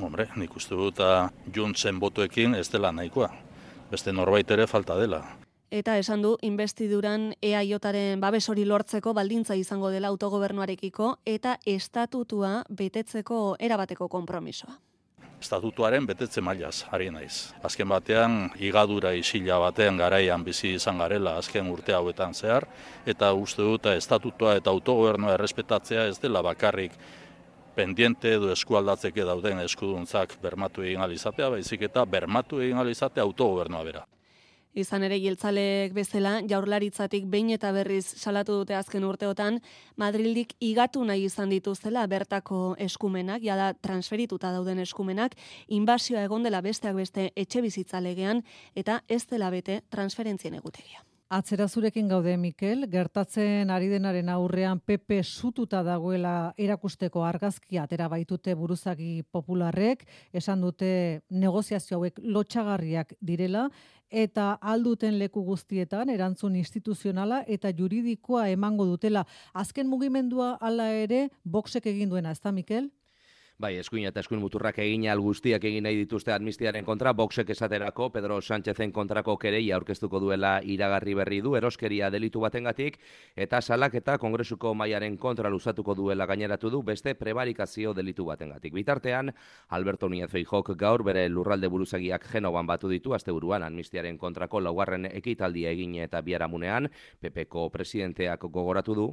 Hombre, 0.00 0.28
nik 0.36 0.56
uste 0.56 0.74
dut 0.78 1.00
juntzen 1.54 1.98
botuekin 2.00 2.54
ez 2.54 2.68
dela 2.72 2.92
nahikoa. 2.92 3.28
Beste 3.90 4.12
norbait 4.12 4.50
ere 4.50 4.66
falta 4.66 4.96
dela. 4.96 5.22
Eta 5.72 5.96
esan 5.96 6.20
du, 6.20 6.34
investiduran 6.44 7.30
EAJaren 7.40 8.20
babes 8.20 8.44
hori 8.52 8.66
lortzeko 8.68 9.14
baldintza 9.16 9.56
izango 9.56 9.88
dela 9.88 10.10
autogobernuarekiko 10.12 11.14
eta 11.24 11.56
estatutua 11.64 12.58
betetzeko 12.68 13.56
erabateko 13.58 14.08
konpromisoa. 14.12 14.76
Estatutuaren 15.42 16.04
betetze 16.06 16.40
mailaz, 16.44 16.84
ari 16.94 17.08
naiz. 17.10 17.54
Azken 17.66 17.88
batean, 17.88 18.36
igadura 18.60 19.14
isila 19.18 19.56
batean 19.64 19.96
garaian 19.98 20.44
bizi 20.44 20.74
izan 20.76 21.00
garela 21.02 21.38
azken 21.40 21.72
urte 21.72 21.96
hauetan 21.96 22.36
zehar, 22.36 22.68
eta 23.06 23.32
uste 23.32 23.64
dut 23.64 23.88
estatutua 23.90 24.54
eta 24.60 24.70
autogobernua 24.70 25.34
errespetatzea 25.34 26.04
ez 26.12 26.20
dela 26.22 26.44
bakarrik 26.46 26.94
pendiente 27.74 28.34
edo 28.36 28.52
eskualdatzeke 28.52 29.24
dauden 29.24 29.60
eskuduntzak 29.64 30.38
bermatu 30.42 30.82
egin 30.82 31.00
alizatea, 31.00 31.48
baizik 31.56 31.88
eta 31.88 32.04
bermatu 32.04 32.60
egin 32.60 32.80
alizatea 32.82 33.22
autogobernua 33.22 33.84
bera. 33.84 34.06
Izan 34.72 35.04
ere 35.04 35.18
jeltzalek 35.20 35.92
bezala, 35.92 36.38
jaurlaritzatik 36.48 37.26
behin 37.28 37.50
eta 37.52 37.74
berriz 37.76 38.06
salatu 38.06 38.56
dute 38.62 38.74
azken 38.78 39.04
urteotan, 39.04 39.60
Madrildik 40.00 40.54
igatu 40.64 41.04
nahi 41.04 41.26
izan 41.28 41.52
dituztela 41.52 42.06
bertako 42.08 42.62
eskumenak, 42.80 43.44
jada 43.44 43.74
transferituta 43.84 44.52
dauden 44.56 44.80
eskumenak, 44.80 45.36
inbasioa 45.68 46.24
egon 46.24 46.48
dela 46.48 46.64
besteak 46.64 46.96
beste 46.96 47.30
etxe 47.36 47.60
bizitzalegean, 47.60 48.44
eta 48.74 49.02
ez 49.08 49.26
dela 49.28 49.52
bete 49.52 49.82
transferentzien 49.92 50.56
egutegia. 50.56 51.04
Atzera 51.32 51.64
zurekin 51.64 52.10
gaude, 52.10 52.34
Mikel, 52.36 52.84
gertatzen 52.92 53.70
ari 53.72 53.86
denaren 53.88 54.28
aurrean 54.28 54.82
PP 54.84 55.22
sututa 55.24 55.80
dagoela 55.86 56.52
erakusteko 56.60 57.22
argazki 57.24 57.78
atera 57.80 58.10
baitute 58.12 58.52
buruzagi 58.52 59.22
popularrek, 59.32 60.04
esan 60.36 60.60
dute 60.60 60.90
negoziazio 61.30 61.96
hauek 61.96 62.20
lotxagarriak 62.36 63.16
direla, 63.24 63.64
eta 64.10 64.58
alduten 64.60 65.16
leku 65.16 65.40
guztietan 65.48 66.12
erantzun 66.12 66.60
instituzionala 66.60 67.46
eta 67.48 67.72
juridikoa 67.72 68.50
emango 68.52 68.84
dutela. 68.84 69.24
Azken 69.54 69.88
mugimendua 69.88 70.58
hala 70.60 70.92
ere, 70.92 71.30
boxek 71.44 71.88
egin 71.94 72.12
duena, 72.12 72.36
ez 72.36 72.44
da, 72.44 72.52
Mikel? 72.52 72.92
Bai, 73.60 73.76
eskuin 73.76 74.06
eta 74.08 74.20
eskuin 74.20 74.40
muturrak 74.40 74.78
egin 74.82 75.04
al 75.12 75.20
guztiak 75.20 75.64
egin 75.68 75.84
nahi 75.84 75.96
dituzte 76.00 76.32
amnistiaren 76.32 76.84
kontra, 76.84 77.12
boxek 77.12 77.50
esaterako, 77.52 78.08
Pedro 78.10 78.40
Sánchezen 78.40 78.92
kontrako 78.92 79.36
kerei 79.38 79.70
aurkeztuko 79.72 80.20
duela 80.20 80.54
iragarri 80.64 81.14
berri 81.14 81.40
du, 81.44 81.54
eroskeria 81.56 82.08
delitu 82.10 82.40
batengatik, 82.40 82.98
eta 83.36 83.60
salak 83.60 83.94
eta 84.00 84.16
kongresuko 84.18 84.74
maiaren 84.74 85.16
kontra 85.16 85.50
luzatuko 85.52 85.94
duela 85.94 86.26
gaineratu 86.26 86.70
du, 86.70 86.82
beste 86.82 87.14
prebarikazio 87.14 87.92
delitu 87.94 88.24
batengatik. 88.24 88.72
Bitartean, 88.74 89.34
Alberto 89.68 90.08
Núñez 90.08 90.30
Feijok 90.30 90.74
gaur 90.76 91.04
bere 91.04 91.28
lurralde 91.28 91.68
buruzagiak 91.68 92.26
genoban 92.32 92.66
batu 92.66 92.88
ditu, 92.88 93.14
asteburuan 93.14 93.62
amnistiaren 93.62 94.18
kontrako 94.18 94.60
laugarren 94.60 95.06
ekitaldia 95.12 95.70
egin 95.70 95.94
eta 96.00 96.22
biaramunean, 96.22 96.88
PPko 97.20 97.68
presidenteak 97.70 98.48
gogoratu 98.48 98.94
du. 98.94 99.12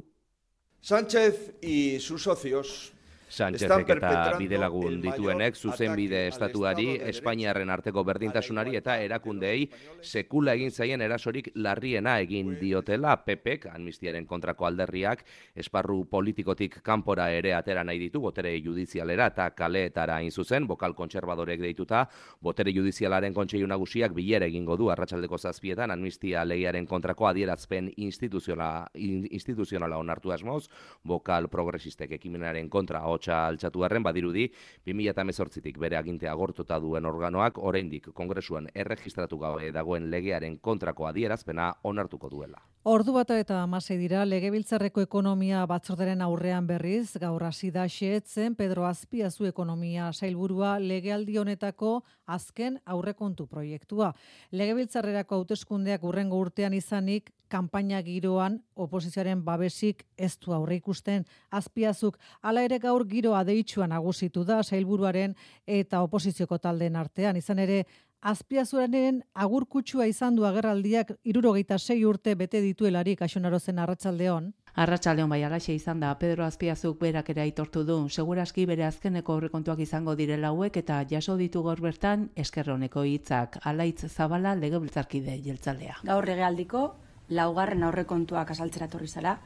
Sánchez 0.80 1.54
y 1.60 2.00
sus 2.00 2.22
socios 2.22 2.94
Sánchezek 3.30 3.92
eta 3.94 4.32
bidelagun 4.34 4.96
dituenek 5.04 5.54
zuzen 5.54 5.94
bide 5.94 6.24
estatuari, 6.32 6.96
Espainiarren 7.12 7.70
arteko 7.70 8.02
berdintasunari 8.04 8.74
eta 8.74 8.96
erakundeei 8.98 9.68
sekula 10.02 10.56
egin 10.58 10.72
zaien 10.74 11.00
erasorik 11.00 11.52
larriena 11.54 12.16
egin 12.24 12.56
diotela. 12.58 13.14
PEPek, 13.22 13.68
amnistiaren 13.70 14.26
kontrako 14.26 14.66
alderriak, 14.66 15.22
esparru 15.54 16.00
politikotik 16.10 16.80
kanpora 16.82 17.28
ere 17.30 17.54
atera 17.54 17.84
nahi 17.86 18.00
ditu, 18.02 18.20
botere 18.24 18.56
judizialera 18.64 19.30
eta 19.30 19.46
kaleetara 19.54 20.18
hain 20.18 20.34
zuzen, 20.34 20.66
bokal 20.66 20.96
kontserbadorek 20.98 21.62
deituta, 21.62 22.02
botere 22.42 22.74
judizialaren 22.74 23.34
kontseilu 23.36 23.70
nagusiak 23.70 24.16
bilera 24.16 24.50
egingo 24.50 24.76
du 24.76 24.90
arratsaldeko 24.90 25.38
zazpietan, 25.38 25.94
amnistia 25.94 26.42
legiaren 26.44 26.86
kontrako 26.90 27.30
adierazpen 27.30 27.92
instituzionala, 27.96 28.90
instituzionala 29.30 30.02
onartu 30.02 30.34
asmoz, 30.34 30.64
bokal 31.06 31.46
progresistek 31.52 32.18
ekimenaren 32.18 32.68
kontra 32.68 33.06
ahotsa 33.20 33.46
altxatu 33.46 33.80
garren 33.80 34.02
badirudi 34.02 34.48
2018tik 34.86 35.78
bere 35.78 35.96
agintea 35.96 36.32
agortuta 36.32 36.80
duen 36.80 37.06
organoak 37.06 37.58
oraindik 37.58 38.10
kongresuan 38.14 38.68
erregistratu 38.74 39.38
gabe 39.38 39.70
dagoen 39.72 40.10
legearen 40.10 40.58
kontrako 40.58 41.06
adierazpena 41.06 41.74
onartuko 41.84 42.30
duela. 42.30 42.60
Ordu 42.84 43.12
bata 43.12 43.36
eta 43.38 43.62
amasei 43.62 43.98
dira, 43.98 44.24
legebiltzarreko 44.24 45.02
ekonomia 45.02 45.66
batzorderen 45.66 46.22
aurrean 46.22 46.66
berriz, 46.66 47.18
gaur 47.20 47.42
hasi 47.44 47.70
da 47.70 47.86
xeetzen 47.86 48.54
Pedro 48.56 48.86
Azpiazu 48.86 49.44
ekonomia 49.44 50.10
sailburua 50.12 50.78
legealdi 50.80 51.36
honetako 51.36 52.02
azken 52.26 52.78
aurrekontu 52.86 53.46
proiektua. 53.46 54.14
Legebiltzarrerako 54.52 55.42
hauteskundeak 55.42 56.04
urrengo 56.04 56.40
urtean 56.40 56.72
izanik, 56.72 57.30
kanpaina 57.50 58.00
giroan 58.06 58.60
oposizioaren 58.78 59.42
babesik 59.44 60.04
ez 60.16 60.36
du 60.38 60.54
aurre 60.54 60.78
ikusten 60.78 61.26
Azpiazuk. 61.50 62.16
Hala 62.40 62.62
ere 62.64 62.78
gaur 62.78 63.04
giro 63.10 63.34
adeitsuan 63.34 63.90
nagusitu 63.90 64.44
da 64.44 64.62
sailburuaren 64.62 65.34
eta 65.66 66.02
oposizioko 66.06 66.58
taldeen 66.58 66.96
artean. 66.96 67.36
Izan 67.36 67.58
ere, 67.58 67.84
Azpiazuraren 68.20 69.22
agurkutsua 69.32 70.04
izan 70.04 70.34
du 70.36 70.44
agerraldiak 70.44 71.14
irurogeita 71.24 71.78
sei 71.78 72.02
urte 72.04 72.34
bete 72.36 72.60
dituelarik 72.60 73.22
asonaro 73.24 73.58
zen 73.58 73.78
arratsaldeon. 73.80 74.50
Arratsaldeon 74.84 75.30
bai 75.32 75.40
alaxe 75.42 75.72
izan 75.72 76.00
da 76.04 76.12
Pedro 76.18 76.44
Azpiazuk 76.44 77.00
berak 77.00 77.30
ere 77.32 77.40
aitortu 77.46 77.82
du. 77.88 77.96
Seguraski 78.08 78.66
bere 78.66 78.84
azkeneko 78.84 79.38
aurrekontuak 79.38 79.80
izango 79.80 80.14
direla 80.20 80.52
hauek 80.52 80.76
eta 80.76 81.00
jaso 81.08 81.38
ditu 81.40 81.62
gaur 81.62 81.80
bertan 81.80 82.28
eskerroneko 82.36 83.06
hitzak 83.08 83.56
alaitz 83.64 84.04
zabala 84.12 84.54
legebiltzarkide 84.54 85.40
jeltzalea. 85.42 86.02
Gaur 86.04 86.28
regealdiko 86.28 86.86
laugarren 87.30 87.82
aurrekontuak 87.88 88.50
asaltzera 88.50 88.88
torri 88.88 89.08
zara. 89.08 89.38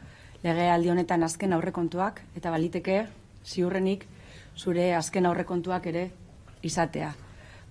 Legealdi 0.43 0.91
honetan 0.91 1.23
azken 1.23 1.53
aurrekontuak 1.53 2.25
eta 2.35 2.51
baliteke 2.51 3.05
ziurrenik 3.45 4.07
zure 4.57 4.95
azken 4.95 5.27
aurrekontuak 5.27 5.87
ere 5.93 6.09
izatea. 6.63 7.13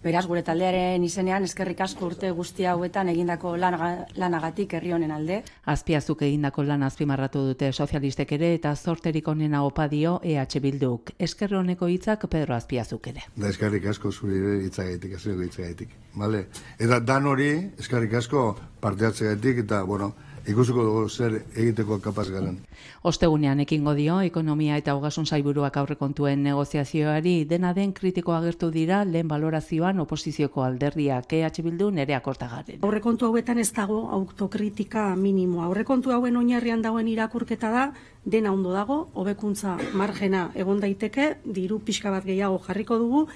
Beraz, 0.04 0.26
gure 0.28 0.42
taldearen 0.44 1.04
izenean 1.08 1.46
eskerrik 1.48 1.80
asko 1.86 2.10
urte 2.10 2.28
guzti 2.36 2.66
hauetan 2.68 3.08
egindako 3.08 3.54
lanagatik 3.56 4.74
herri 4.76 4.92
honen 4.92 5.14
alde. 5.16 5.38
Azpiazuk 5.74 6.26
egindako 6.28 6.66
lan 6.68 6.84
azpimarratu 6.84 7.46
dute 7.48 7.70
sozialistek 7.72 8.34
ere 8.36 8.50
eta 8.58 8.74
zorterik 8.76 9.30
onena 9.32 9.62
opa 9.64 9.88
dio 9.88 10.18
EH 10.22 10.60
Bilduk. 10.66 11.14
Esker 11.18 11.56
honeko 11.56 11.88
hitzak 11.88 12.28
Pedro 12.28 12.58
Azpiazuk 12.58 13.08
ere. 13.14 13.24
Da 13.38 13.48
eskerrik 13.48 13.88
asko 13.94 14.12
zure 14.12 14.58
hitzagaitik, 14.66 15.16
azkeneko 15.16 15.48
hitzagaitik. 15.48 15.96
Vale. 16.20 16.46
Eta 16.80 17.00
dan 17.00 17.26
hori 17.32 17.50
eskerrik 17.80 18.20
asko 18.20 18.44
parte 18.84 19.08
hartzegaitik 19.08 19.64
eta 19.64 19.84
bueno, 19.88 20.12
ikusiko 20.48 20.84
dugu 20.84 21.10
zer 21.10 21.36
egiteko 21.56 22.00
kapaz 22.04 22.28
garen. 22.32 22.58
Ostegunean 23.04 23.60
ekingo 23.64 23.94
dio, 23.96 24.20
ekonomia 24.22 24.78
eta 24.80 24.96
hogasun 24.98 25.26
zaiburuak 25.26 25.78
aurrekontuen 25.78 26.44
negoziazioari 26.44 27.36
dena 27.50 27.74
den 27.74 27.94
kritiko 27.94 28.34
agertu 28.36 28.70
dira 28.72 29.04
lehen 29.06 29.28
valorazioan 29.28 30.00
oposizioko 30.04 30.64
alderdiak 30.64 31.34
EH 31.34 31.64
Bildu 31.64 31.90
nere 31.92 32.16
akortagaren. 32.16 32.82
Aurrekontu 32.84 33.28
hauetan 33.28 33.60
ez 33.60 33.72
dago 33.74 34.10
autokritika 34.12 35.16
minimo. 35.16 35.64
Aurrekontu 35.64 36.12
hauen 36.12 36.38
oinarrian 36.38 36.82
dauen 36.82 37.08
irakurketa 37.08 37.72
da, 37.72 37.88
dena 38.26 38.52
ondo 38.52 38.72
dago, 38.72 39.10
hobekuntza 39.14 39.78
margena 39.94 40.50
egon 40.56 40.80
daiteke, 40.80 41.36
diru 41.44 41.80
pixka 41.80 42.12
bat 42.12 42.26
gehiago 42.26 42.60
jarriko 42.68 42.98
dugu, 43.00 43.28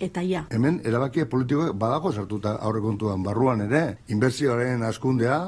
eta 0.00 0.22
ja. 0.22 0.46
Hemen, 0.50 0.80
erabakia 0.84 1.28
politikoak 1.30 1.76
badago 1.78 2.12
sartuta 2.12 2.56
aurrekontuan 2.60 3.22
barruan 3.22 3.62
ere, 3.64 3.98
inbertsioaren 4.12 4.82
askundea, 4.82 5.38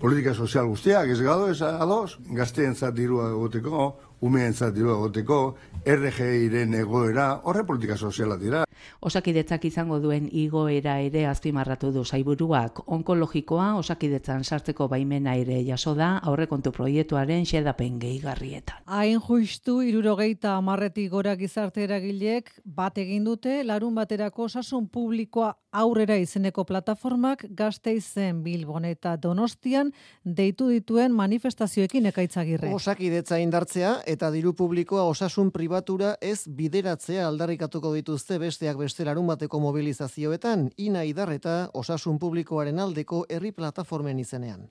politika 0.00 0.34
sozial 0.34 0.68
guztiak, 0.68 1.08
ez 1.08 1.20
gado, 1.20 1.48
ez 1.50 1.62
ados, 1.62 2.18
gazteen 2.36 2.76
dirua 2.94 3.30
egoteko, 3.30 3.88
umeen 4.20 4.52
zat 4.54 4.74
dirua 4.74 4.98
egoteko, 4.98 5.56
RGI-ren 5.86 6.74
egoera, 6.74 7.40
horre 7.44 7.64
politika 7.64 7.96
soziala 7.96 8.36
dira. 8.36 8.65
Osakidetzak 9.00 9.64
izango 9.68 9.98
duen 10.00 10.28
igoera 10.32 10.98
ere 11.00 11.26
azpimarratu 11.26 11.92
du 11.92 12.04
zaiburuak, 12.04 12.82
onkologikoa 12.86 13.74
osakidetzan 13.80 14.44
sartzeko 14.44 14.88
baimena 14.88 15.36
ere 15.36 15.62
jaso 15.66 15.94
da 15.94 16.16
aurrekontu 16.18 16.72
proiektuaren 16.72 17.44
xedapen 17.46 17.98
gehigarrietan. 18.02 18.82
Hain 18.86 19.20
justu 19.20 19.80
irurogeita 19.82 20.56
amarretik 20.56 21.10
gora 21.10 21.36
gizarte 21.36 21.84
eragilek 21.84 22.50
bat 22.64 22.98
egin 22.98 23.24
dute 23.24 23.62
larun 23.64 23.94
baterako 23.94 24.48
osasun 24.50 24.88
publikoa 24.88 25.54
aurrera 25.76 26.16
izeneko 26.16 26.64
plataformak 26.64 27.44
gazte 27.56 27.92
izen 27.96 28.42
Bilbon 28.44 28.86
eta 28.88 29.16
Donostian 29.20 29.92
deitu 30.24 30.68
dituen 30.72 31.12
manifestazioekin 31.16 32.08
ekaitzagirre. 32.12 32.72
Osakidetza 32.74 33.38
indartzea 33.42 33.92
eta 34.08 34.30
diru 34.32 34.54
publikoa 34.56 35.04
osasun 35.10 35.50
pribatura 35.52 36.14
ez 36.20 36.46
bideratzea 36.48 37.26
aldarrikatuko 37.28 37.92
dituzte 37.94 38.38
besteak 38.40 38.75
beste 38.76 39.04
larun 39.04 39.26
bateko 39.26 39.60
mobilizazioetan, 39.60 40.70
ina 40.76 41.02
idarreta 41.04 41.58
osasun 41.74 42.18
publikoaren 42.18 42.78
aldeko 42.80 43.24
herri 43.28 43.52
plataformen 43.52 44.18
izenean. 44.18 44.68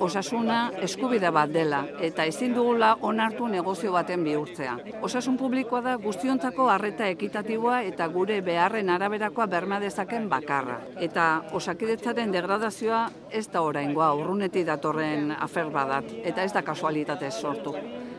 Osasuna 0.00 0.72
eskubide 0.82 1.30
bat 1.30 1.50
dela 1.54 1.84
eta 2.02 2.24
ezin 2.26 2.54
dugula 2.54 2.94
onartu 3.02 3.46
negozio 3.48 3.92
baten 3.92 4.24
bihurtzea. 4.24 4.76
Osasun 5.02 5.36
publikoa 5.38 5.80
da 5.84 5.94
guztiontzako 6.02 6.68
harreta 6.70 7.06
ekitatiboa 7.12 7.80
eta 7.90 8.08
gure 8.08 8.40
beharren 8.42 8.90
araberakoa 8.90 9.46
berma 9.46 9.78
dezaken 9.80 10.28
bakarra. 10.28 10.80
Eta 11.00 11.26
osakidetzaren 11.52 12.32
degradazioa 12.32 13.04
ez 13.30 13.46
da 13.52 13.62
oraingoa 13.62 14.12
urruneti 14.14 14.64
datorren 14.64 15.30
afer 15.38 15.70
badat 15.70 16.10
eta 16.24 16.42
ez 16.42 16.52
da 16.52 16.62
kasualitate 16.62 17.30
sortu. 17.30 17.76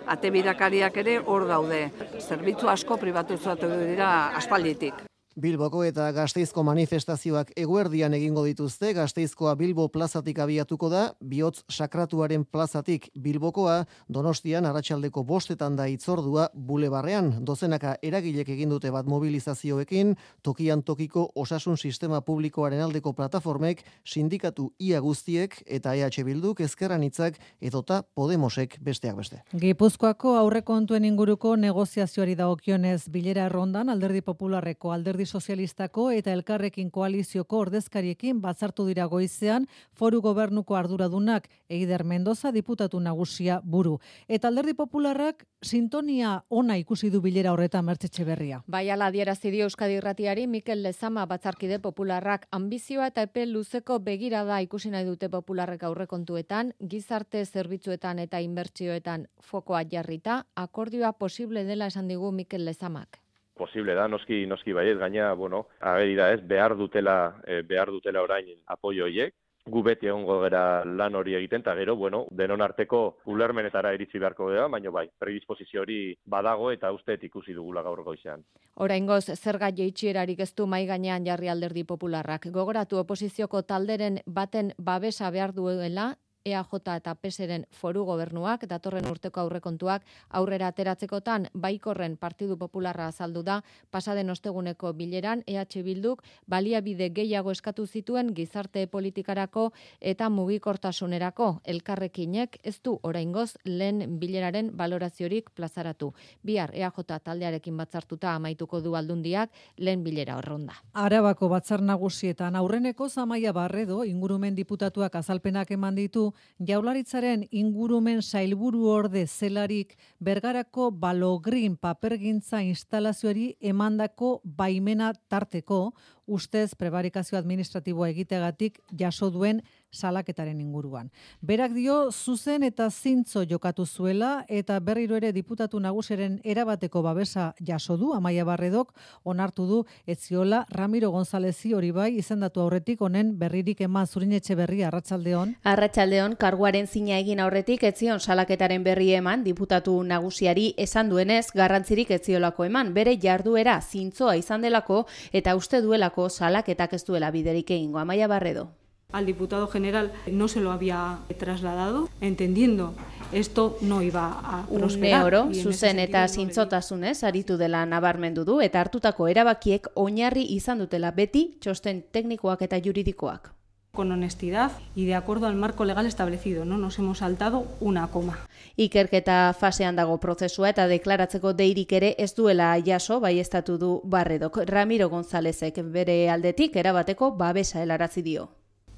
Ate 0.08 0.32
birakariak 0.32 0.98
ere 1.02 1.18
hor 1.20 1.48
daude. 1.50 1.90
Zerbitzu 2.20 2.70
asko 2.70 2.98
pribatu 2.98 3.36
dira 3.36 4.32
aspalditik. 4.38 5.15
Bilboko 5.36 5.82
eta 5.84 6.06
Gasteizko 6.16 6.64
manifestazioak 6.64 7.50
eguerdian 7.60 8.14
egingo 8.16 8.46
dituzte, 8.46 8.94
Gasteizkoa 8.96 9.52
Bilbo 9.60 9.90
plazatik 9.92 10.38
abiatuko 10.40 10.88
da, 10.88 11.02
bihotz 11.20 11.66
sakratuaren 11.68 12.46
plazatik 12.48 13.10
Bilbokoa, 13.20 13.82
Donostian 14.08 14.64
arratsaldeko 14.70 15.26
bostetan 15.28 15.76
da 15.76 15.90
itzordua 15.92 16.46
bulebarrean, 16.56 17.34
dozenaka 17.44 17.98
eragilek 18.02 18.54
egin 18.56 18.72
dute 18.72 18.94
bat 18.96 19.10
mobilizazioekin, 19.12 20.14
tokian 20.42 20.86
tokiko 20.88 21.26
osasun 21.36 21.76
sistema 21.76 22.22
publikoaren 22.24 22.86
aldeko 22.86 23.12
plataformek, 23.12 23.84
sindikatu 24.08 24.70
ia 24.80 25.04
guztiek 25.04 25.60
eta 25.68 25.98
EH 26.00 26.24
Bilduk 26.24 26.64
ezkerran 26.64 27.04
hitzak 27.04 27.42
edota 27.60 28.06
Podemosek 28.16 28.80
besteak 28.80 29.20
beste. 29.20 29.44
Gipuzkoako 29.52 30.38
aurrekontuen 30.46 31.04
inguruko 31.12 31.58
negoziazioari 31.60 32.40
dagokionez 32.40 33.10
bilera 33.12 33.50
errondan 33.52 33.92
alderdi 33.92 34.24
popularreko 34.24 34.96
alderdi 34.96 35.25
sozialistako 35.26 36.10
eta 36.12 36.34
elkarrekin 36.34 36.92
koalizioko 36.92 37.60
ordezkariekin 37.66 38.42
batzartu 38.42 38.86
dira 38.88 39.06
goizean 39.12 39.68
foru 39.94 40.22
gobernuko 40.22 40.76
arduradunak 40.76 41.50
Eider 41.70 42.04
Mendoza 42.04 42.52
diputatu 42.52 43.00
nagusia 43.00 43.60
buru. 43.64 44.00
Eta 44.28 44.48
alderdi 44.48 44.74
popularrak 44.74 45.46
sintonia 45.64 46.44
ona 46.50 46.78
ikusi 46.78 47.10
du 47.10 47.22
bilera 47.22 47.52
horretan 47.54 47.86
mertzetxe 47.86 48.24
berria. 48.26 48.62
Bai 48.68 48.90
ala 48.90 49.10
dierazi 49.12 49.52
dio 49.52 49.66
Euskadi 49.66 49.98
Irratiari 50.00 50.48
Mikel 50.48 50.84
Lezama 50.84 51.26
batzarkide 51.26 51.80
popularrak 51.80 52.48
ambizioa 52.52 53.08
eta 53.12 53.26
epe 53.26 53.46
luzeko 53.50 54.00
begirada 54.00 54.62
ikusi 54.62 54.94
nahi 54.94 55.06
dute 55.06 55.30
popularrek 55.30 55.84
aurrekontuetan, 55.84 56.74
gizarte 56.80 57.46
zerbitzuetan 57.46 58.20
eta 58.20 58.42
inbertsioetan 58.42 59.28
fokoa 59.42 59.84
jarrita, 59.92 60.46
akordioa 60.56 61.14
posible 61.14 61.66
dela 61.66 61.88
esan 61.88 62.08
digu 62.08 62.32
Mikel 62.32 62.66
Lezamak 62.66 63.25
posible 63.56 63.96
da, 63.96 64.08
noski, 64.12 64.44
noski 64.46 64.76
baiet, 64.76 65.00
gaina, 65.00 65.32
bueno, 65.34 65.66
ageri 65.80 66.16
da 66.20 66.30
ez, 66.34 66.42
behar 66.46 66.76
dutela, 66.78 67.42
e, 67.48 67.62
behar 67.64 67.92
dutela 67.92 68.22
orain 68.22 68.52
apoio 68.68 69.08
hoiek, 69.08 69.34
gu 69.66 69.82
beti 69.82 70.06
egongo 70.06 70.38
gara 70.44 70.84
lan 70.86 71.16
hori 71.18 71.34
egiten, 71.34 71.64
eta 71.64 71.74
gero, 71.80 71.96
bueno, 71.98 72.26
denon 72.30 72.62
arteko 72.62 73.00
ulermenetara 73.34 73.96
iritsi 73.96 74.20
beharko 74.22 74.52
gara, 74.52 74.68
baina 74.70 74.92
bai, 74.94 75.08
predisposizio 75.20 75.82
hori 75.82 76.00
badago 76.26 76.70
eta 76.72 76.92
usteet 76.94 77.24
ikusi 77.26 77.56
dugula 77.58 77.82
gaur 77.82 78.04
goizean. 78.06 78.44
Oraingoz 78.76 79.24
zerga 79.34 79.72
jeitxierarik 79.72 80.44
ez 80.44 80.52
du 80.54 80.68
mai 80.68 80.86
gainean 80.86 81.26
jarri 81.26 81.50
alderdi 81.50 81.84
popularrak. 81.84 82.50
Gogoratu 82.54 83.00
oposizioko 83.02 83.64
talderen 83.64 84.20
baten 84.28 84.74
babesa 84.78 85.32
behar 85.32 85.56
duela 85.56 86.14
EAJ 86.46 86.76
eta 86.94 87.16
PSren 87.18 87.64
foru 87.74 88.04
gobernuak 88.06 88.68
datorren 88.70 89.08
urteko 89.10 89.42
aurrekontuak 89.42 90.04
aurrera 90.30 90.68
ateratzekotan 90.70 91.48
baikorren 91.54 92.18
Partidu 92.22 92.58
Popularra 92.58 93.08
azaldu 93.08 93.42
da 93.42 93.64
pasaden 93.92 94.30
osteguneko 94.30 94.92
bileran 94.94 95.42
EH 95.48 95.82
Bilduk 95.84 96.22
baliabide 96.48 97.10
gehiago 97.10 97.52
eskatu 97.52 97.88
zituen 97.88 98.30
gizarte 98.36 98.86
politikarako 98.86 99.72
eta 100.00 100.30
mugikortasunerako 100.30 101.48
elkarrekinek 101.64 102.60
ez 102.64 102.76
du 102.84 103.00
oraingoz 103.02 103.58
lehen 103.66 104.20
bileraren 104.20 104.70
valoraziorik 104.78 105.50
plazaratu. 105.50 106.14
Bihar 106.44 106.76
EAJ 106.76 107.02
taldearekin 107.24 107.78
batzartuta 107.78 108.36
amaituko 108.36 108.82
du 108.82 108.94
aldundiak 108.96 109.50
lehen 109.78 110.04
bilera 110.04 110.38
horronda. 110.38 110.78
Arabako 110.94 111.50
batzar 111.50 111.82
nagusietan 111.82 112.56
aurreneko 112.56 113.10
Zamaia 113.10 113.52
Barredo 113.52 114.04
ingurumen 114.04 114.56
diputatuak 114.56 115.16
azalpenak 115.16 115.72
eman 115.72 115.96
ditu 115.96 116.35
jaularitzaren 116.68 117.46
ingurumen 117.52 118.22
sailburu 118.22 118.88
orde 118.90 119.26
zelarik 119.28 119.96
bergarako 120.20 120.90
balogrin 120.92 121.78
papergintza 121.78 122.62
instalazioari 122.64 123.56
emandako 123.62 124.42
baimena 124.44 125.14
tarteko 125.30 125.94
ustez 126.26 126.74
prebarikazio 126.76 127.38
administratiboa 127.38 128.10
egitegatik 128.10 128.80
jaso 129.00 129.30
duen 129.30 129.62
salaketaren 129.96 130.60
inguruan. 130.62 131.10
Berak 131.42 131.74
dio 131.74 132.12
zuzen 132.12 132.64
eta 132.64 132.90
zintzo 132.92 133.44
jokatu 133.50 133.86
zuela 133.86 134.46
eta 134.48 134.80
berriro 134.80 135.16
ere 135.16 135.32
diputatu 135.34 135.80
nagusiren 135.80 136.40
erabateko 136.44 137.02
babesa 137.02 137.54
jaso 137.60 137.98
du 137.98 138.14
Amaia 138.14 138.46
Barredok 138.46 138.94
onartu 139.24 139.66
du 139.66 139.80
etziola 140.06 140.66
Ramiro 140.70 141.10
Gonzalezi 141.12 141.74
hori 141.74 141.92
bai 141.92 142.12
izendatu 142.18 142.62
aurretik 142.62 143.02
honen 143.02 143.34
berririk 143.40 143.82
eman 143.82 144.08
zurinetxe 144.08 144.56
berri 144.56 144.84
arratsaldeon. 144.84 145.56
Arratsaldeon 145.64 146.36
karguaren 146.40 146.88
zina 146.88 147.20
egin 147.20 147.40
aurretik 147.40 147.84
etzion 147.84 148.20
salaketaren 148.20 148.84
berri 148.84 149.12
eman 149.18 149.44
diputatu 149.44 149.96
nagusiari 150.04 150.74
esan 150.78 151.10
duenez 151.10 151.48
garrantzirik 151.54 152.12
etziolako 152.12 152.66
eman 152.70 152.94
bere 152.94 153.18
jarduera 153.22 153.80
zintzoa 153.82 154.36
izan 154.42 154.66
delako 154.66 155.06
eta 155.32 155.56
uste 155.56 155.82
duelako 155.82 156.30
salaketak 156.30 156.94
ez 156.94 157.04
duela 157.06 157.32
biderik 157.32 157.72
egingo 157.72 158.00
Amaia 158.00 158.28
Barredo 158.28 158.70
al 159.16 159.26
diputado 159.26 159.68
general 159.68 160.12
no 160.30 160.48
se 160.48 160.60
lo 160.60 160.72
había 160.72 161.20
trasladado, 161.40 162.10
entendiendo 162.20 162.94
esto 163.32 163.78
no 163.82 164.02
iba 164.02 164.40
a 164.44 164.66
prosperar. 164.68 165.26
oro, 165.26 165.50
zuzen 165.54 166.00
eta 166.00 166.28
zintzotasunez 166.28 167.24
aritu 167.24 167.58
dela 167.58 167.86
nabarmendu 167.86 168.46
du 168.46 168.62
eta 168.62 168.82
hartutako 168.82 169.28
erabakiek 169.28 169.88
oinarri 169.96 170.46
izan 170.56 170.80
dutela 170.80 171.12
beti 171.12 171.58
txosten 171.60 172.04
teknikoak 172.12 172.62
eta 172.62 172.80
juridikoak 172.84 173.56
con 173.96 174.12
honestidad 174.12 174.74
y 174.94 175.06
de 175.06 175.16
acuerdo 175.16 175.48
al 175.48 175.56
marco 175.56 175.86
legal 175.86 176.06
establecido, 176.06 176.66
no 176.66 176.78
nos 176.78 177.00
hemos 177.00 177.20
saltado 177.20 177.66
una 177.80 178.08
coma. 178.08 178.38
Ikerketa 178.76 179.56
fasean 179.58 179.96
dago 179.96 180.20
prozesua 180.20 180.70
eta 180.70 180.90
deklaratzeko 180.92 181.54
deirik 181.54 181.94
ere 181.96 182.14
ez 182.20 182.36
duela 182.36 182.76
jaso 182.86 183.22
bai 183.22 183.40
estatu 183.40 183.78
du 183.78 184.02
Barredok. 184.04 184.60
Ramiro 184.68 185.08
Gonzálezek 185.10 185.80
bere 185.96 186.30
aldetik 186.30 186.76
erabateko 186.76 187.32
babesa 187.40 187.82
helarazi 187.82 188.22
dio. 188.22 188.50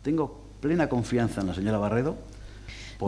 Tengo 0.08 0.56
plena 0.62 0.88
confianza 0.88 1.42
en 1.42 1.48
la 1.48 1.54
señora 1.54 1.80
Barredo. 1.80 2.16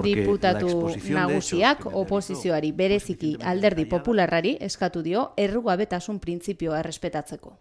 Diputatu 0.04 0.90
nagusiak 1.16 1.86
oposizioari 1.96 2.74
bereziki 2.76 3.30
alderdi 3.40 3.86
popularrari 3.88 4.58
eskatu 4.68 5.00
dio 5.02 5.22
errugabetasun 5.38 6.20
printzipioa 6.20 6.82
errespetatzeko. 6.82 7.54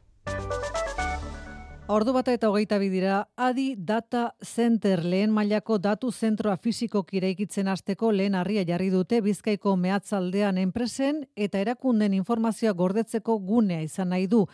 Ordu 1.86 2.12
bata 2.16 2.34
eta 2.34 2.50
hogeita 2.50 2.80
bidira, 2.82 3.28
Adi 3.36 3.76
Data 3.78 4.34
Center 4.42 5.04
lehen 5.04 5.30
mailako 5.30 5.78
datu 5.78 6.10
zentroa 6.10 6.56
fisiko 6.56 7.04
kiraikitzen 7.04 7.70
hasteko 7.70 8.10
lehen 8.10 8.34
harria 8.34 8.66
jarri 8.66 8.90
dute 8.90 9.22
Bizkaiko 9.22 9.76
mehatzaldean 9.76 10.58
enpresen 10.58 11.22
eta 11.36 11.62
erakunden 11.62 12.18
informazioa 12.18 12.74
gordetzeko 12.74 13.38
gunea 13.38 13.86
izan 13.86 14.10
nahi 14.10 14.26
du. 14.26 14.48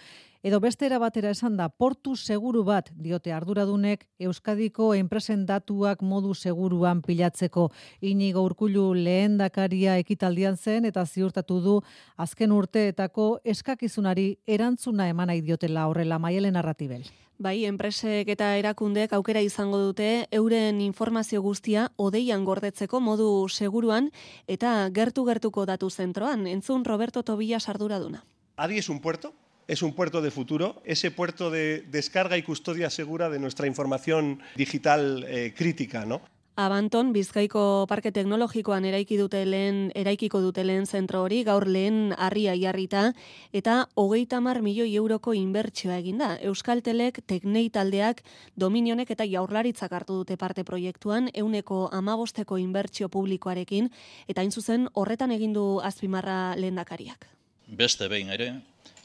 Edo 0.45 0.59
beste 0.61 0.85
era 0.85 0.99
batera 1.01 1.31
esan 1.33 1.55
da, 1.57 1.71
portu 1.73 2.19
seguru 2.21 2.67
bat 2.69 2.91
diote 3.01 3.33
arduradunek 3.33 4.03
Euskadiko 4.27 4.91
enpresen 4.93 5.47
datuak 5.49 6.03
modu 6.05 6.35
seguruan 6.35 6.99
pilatzeko. 7.01 7.71
Inigo 8.05 8.43
urkulu 8.45 8.91
lehen 8.93 9.39
dakaria 9.41 9.95
ekitaldian 9.97 10.59
zen 10.61 10.85
eta 10.85 11.07
ziurtatu 11.07 11.61
du 11.65 11.77
azken 12.21 12.53
urteetako 12.53 13.29
eskakizunari 13.43 14.27
erantzuna 14.45 15.07
eman 15.09 15.33
nahi 15.33 15.41
diotela 15.41 15.87
horrela 15.89 16.19
maiele 16.19 16.51
narratibel. 16.53 17.07
Bai, 17.39 17.65
enpresek 17.65 18.29
eta 18.29 18.51
erakundeek 18.59 19.15
aukera 19.17 19.41
izango 19.41 19.81
dute 19.81 20.27
euren 20.31 20.83
informazio 20.85 21.41
guztia 21.41 21.87
odeian 21.97 22.45
gordetzeko 22.45 23.01
modu 23.01 23.49
seguruan 23.49 24.11
eta 24.47 24.91
gertu-gertuko 24.93 25.65
datu 25.65 25.89
zentroan. 25.89 26.47
Entzun 26.47 26.85
Roberto 26.85 27.23
Tobilla 27.23 27.61
sarduraduna. 27.61 28.27
Adi 28.57 28.77
es 28.79 28.91
un 28.91 29.01
puerto 29.01 29.33
es 29.69 29.83
un 29.83 29.95
puerto 29.95 30.23
de 30.23 30.31
futuro, 30.31 30.83
ese 30.85 31.11
puerto 31.11 31.51
de 31.51 31.85
descarga 31.91 32.37
y 32.37 32.43
custodia 32.43 32.91
segura 32.91 33.31
de 33.31 33.39
nuestra 33.39 33.67
información 33.67 34.41
digital 34.57 35.25
eh, 35.29 35.55
crítica, 35.57 36.05
¿no? 36.05 36.23
Abanton, 36.57 37.13
Bizkaiko 37.13 37.85
Parke 37.91 38.13
Teknologikoan 38.15 38.85
eraiki 38.87 39.17
dute 39.19 39.41
lehen, 39.43 39.89
eraikiko 39.99 40.39
dute 40.39 40.63
lehen 40.63 40.85
zentro 40.87 41.25
hori, 41.25 41.41
gaur 41.43 41.67
lehen 41.67 42.13
harria 42.15 42.53
jarrita, 42.55 43.09
eta 43.51 43.89
hogeita 43.99 44.39
mar 44.41 44.61
milioi 44.63 44.93
euroko 44.95 45.35
inbertsioa 45.35 45.97
eginda. 45.99 46.37
Euskaltelek, 46.47 47.25
Teknei 47.27 47.71
taldeak, 47.75 48.23
Dominionek 48.55 49.11
eta 49.11 49.27
Jaurlaritzak 49.27 49.97
hartu 49.99 50.21
dute 50.21 50.37
parte 50.39 50.63
proiektuan, 50.63 51.27
euneko 51.35 51.89
amabosteko 51.91 52.61
inbertsio 52.63 53.09
publikoarekin, 53.09 53.91
eta 54.29 54.41
hain 54.41 54.55
zuzen 54.55 54.87
horretan 54.95 55.35
egindu 55.35 55.81
azpimarra 55.83 56.55
lehendakariak. 56.55 57.27
Beste 57.67 58.07
behin 58.07 58.31
ere, 58.31 58.53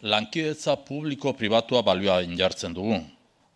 lankidetza 0.02 0.76
publiko 0.76 1.34
pribatua 1.34 1.82
balioa 1.84 2.22
jartzen 2.38 2.74
dugu. 2.74 3.00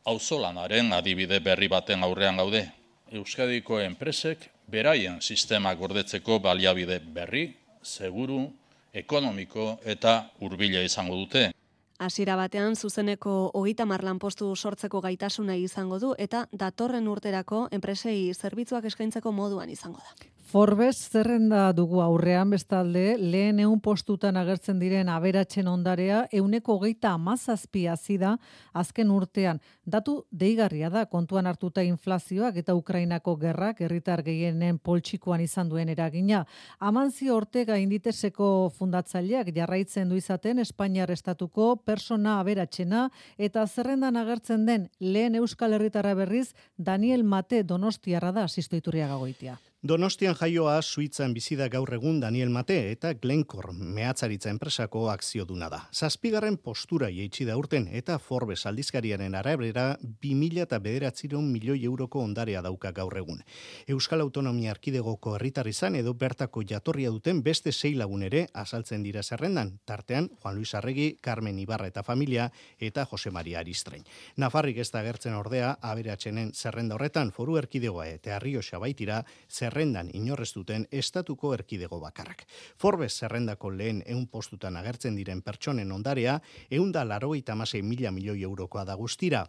Auzolanaren 0.05 0.93
adibide 0.93 1.39
berri 1.39 1.67
baten 1.67 2.03
aurrean 2.03 2.37
gaude. 2.37 2.65
Euskadiko 3.11 3.79
enpresek 3.79 4.49
beraien 4.67 5.21
sistema 5.21 5.73
gordetzeko 5.75 6.39
baliabide 6.39 6.99
berri, 6.99 7.53
seguru, 7.81 8.47
ekonomiko 8.93 9.79
eta 9.85 10.29
hurbila 10.41 10.81
izango 10.81 11.15
dute. 11.15 11.51
Hasiera 11.99 12.35
batean 12.35 12.75
zuzeneko 12.75 13.51
hogeita 13.53 13.85
marlan 13.85 14.19
postu 14.19 14.55
sortzeko 14.55 14.99
gaitasuna 15.01 15.55
izango 15.55 15.99
du 15.99 16.13
eta 16.17 16.47
datorren 16.51 17.07
urterako 17.07 17.67
enpresei 17.71 18.33
zerbitzuak 18.33 18.85
eskaintzeko 18.85 19.31
moduan 19.31 19.69
izango 19.69 19.99
da. 19.99 20.27
Forbes 20.53 21.09
zerrenda 21.09 21.71
dugu 21.73 21.97
aurrean 22.03 22.51
bestalde, 22.53 23.15
lehen 23.17 23.57
eun 23.63 23.79
postutan 23.81 24.35
agertzen 24.37 24.77
diren 24.77 25.07
aberatzen 25.09 25.65
ondarea, 25.71 26.19
euneko 26.29 26.75
geita 26.83 27.15
amazazpia 27.17 27.95
zida 27.97 28.35
azken 28.81 29.09
urtean. 29.15 29.63
Datu 29.95 30.13
deigarria 30.29 30.91
da 30.93 31.07
kontuan 31.09 31.49
hartuta 31.49 31.81
inflazioak 31.87 32.61
eta 32.61 32.77
Ukrainako 32.77 33.33
gerrak 33.41 33.81
herritar 33.81 34.21
gehienen 34.21 34.77
poltsikoan 34.77 35.41
izan 35.41 35.73
duen 35.73 35.89
eragina. 35.89 36.43
Amanzi 36.77 37.33
Ortega 37.33 37.81
inditeseko 37.81 38.69
fundatzaileak 38.77 39.49
jarraitzen 39.57 40.13
du 40.13 40.21
izaten 40.21 40.61
Espainiar 40.61 41.09
estatuko 41.17 41.77
persona 41.81 42.37
aberatsena 42.45 43.07
eta 43.39 43.65
zerrendan 43.65 44.21
agertzen 44.21 44.69
den 44.69 44.89
lehen 44.99 45.41
euskal 45.41 45.73
herritarra 45.73 46.13
berriz 46.13 46.51
Daniel 46.77 47.23
Mate 47.23 47.63
Donostiarra 47.63 48.31
da 48.31 48.45
asistoiturria 48.45 49.09
gagoitia. 49.09 49.57
Donostian 49.83 50.31
jaioa 50.39 50.77
Suitzan 50.79 51.33
bizida 51.35 51.65
gaur 51.67 51.89
egun 51.91 52.21
Daniel 52.21 52.47
Mate 52.55 52.77
eta 52.87 53.09
Glencore 53.19 53.73
mehatzaritza 53.75 54.47
enpresako 54.47 55.09
akzio 55.11 55.43
duna 55.43 55.67
da. 55.67 55.81
Zazpigarren 55.91 56.55
postura 56.55 57.09
jeitsi 57.11 57.43
da 57.43 57.57
urten 57.59 57.89
eta 57.91 58.15
Forbes 58.15 58.61
aldizkariaren 58.69 59.35
arabera 59.35 59.97
2000 60.23 60.63
eta 60.63 60.79
bederatziron 60.85 61.49
milioi 61.51 61.83
euroko 61.89 62.21
ondarea 62.23 62.61
dauka 62.63 62.93
gaur 62.95 63.17
egun. 63.19 63.41
Euskal 63.91 64.23
Autonomia 64.23 64.71
Arkidegoko 64.71 65.33
herritar 65.35 65.67
izan 65.67 65.99
edo 65.99 66.13
bertako 66.13 66.63
jatorria 66.63 67.11
duten 67.11 67.43
beste 67.43 67.73
sei 67.73 67.91
lagun 67.99 68.23
ere 68.23 68.45
azaltzen 68.53 69.03
dira 69.03 69.19
zerrendan, 69.21 69.81
tartean 69.83 70.31
Juan 70.39 70.55
Luis 70.55 70.73
Arregi, 70.79 71.17
Carmen 71.21 71.59
Ibarra 71.59 71.91
eta 71.91 72.05
familia 72.07 72.47
eta 72.79 73.03
Jose 73.03 73.31
Maria 73.35 73.59
Aristrein. 73.59 74.07
Nafarrik 74.37 74.79
ez 74.79 74.87
da 74.95 75.03
gertzen 75.03 75.35
ordea, 75.35 75.75
aberatxenen 75.81 76.53
zerrenda 76.55 76.95
horretan 76.95 77.35
foru 77.35 77.59
erkidegoa 77.59 78.07
eta 78.15 78.37
Arrio 78.37 78.63
Xabaitira 78.63 79.25
zer 79.51 79.72
zerrendan 79.73 80.09
inorrez 80.13 80.51
duten 80.53 80.85
estatuko 80.91 81.53
erkidego 81.55 81.97
bakarrak. 81.99 82.45
Forbes 82.77 83.11
zerrendako 83.17 83.71
lehen 83.73 84.03
eun 84.05 84.27
postutan 84.27 84.77
agertzen 84.77 85.17
diren 85.17 85.41
pertsonen 85.41 85.91
ondarea, 85.91 86.39
eunda 86.69 87.03
masei 87.55 87.81
mila 87.81 88.11
milioi 88.11 88.43
eurokoa 88.43 88.85
da 88.85 88.93
guztira. 88.93 89.47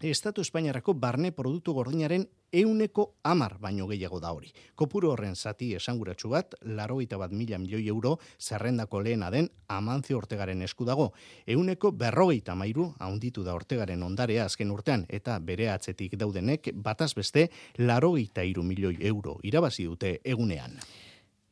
Estatu 0.00 0.40
Espainiarako 0.44 0.92
barne 0.94 1.32
produktu 1.34 1.72
gordinaren 1.74 2.28
euneko 2.52 3.16
amar 3.26 3.56
baino 3.58 3.88
gehiago 3.90 4.20
da 4.22 4.30
hori. 4.30 4.52
Kopuru 4.78 5.10
horren 5.10 5.34
zati 5.34 5.72
esanguratsu 5.74 6.30
bat, 6.30 6.54
laroita 6.62 7.18
bat 7.18 7.32
mila 7.34 7.58
milioi 7.58 7.88
euro 7.88 8.12
zerrendako 8.38 9.00
lehena 9.02 9.30
den 9.34 9.48
amantzio 9.66 10.18
ortegaren 10.18 10.62
esku 10.62 10.86
dago. 10.86 11.08
Euneko 11.46 11.90
berrogeita 11.90 12.54
mairu 12.54 12.92
haunditu 13.00 13.42
da 13.42 13.54
ortegaren 13.58 14.02
ondarea 14.02 14.44
azken 14.44 14.70
urtean 14.70 15.04
eta 15.08 15.40
bere 15.40 15.68
atzetik 15.70 16.14
daudenek 16.14 16.70
bataz 16.74 17.12
beste 17.18 17.48
larogeita 17.78 18.46
iru 18.46 18.62
milioi 18.62 18.96
euro 19.00 19.40
irabazi 19.42 19.90
dute 19.90 20.20
egunean. 20.22 20.78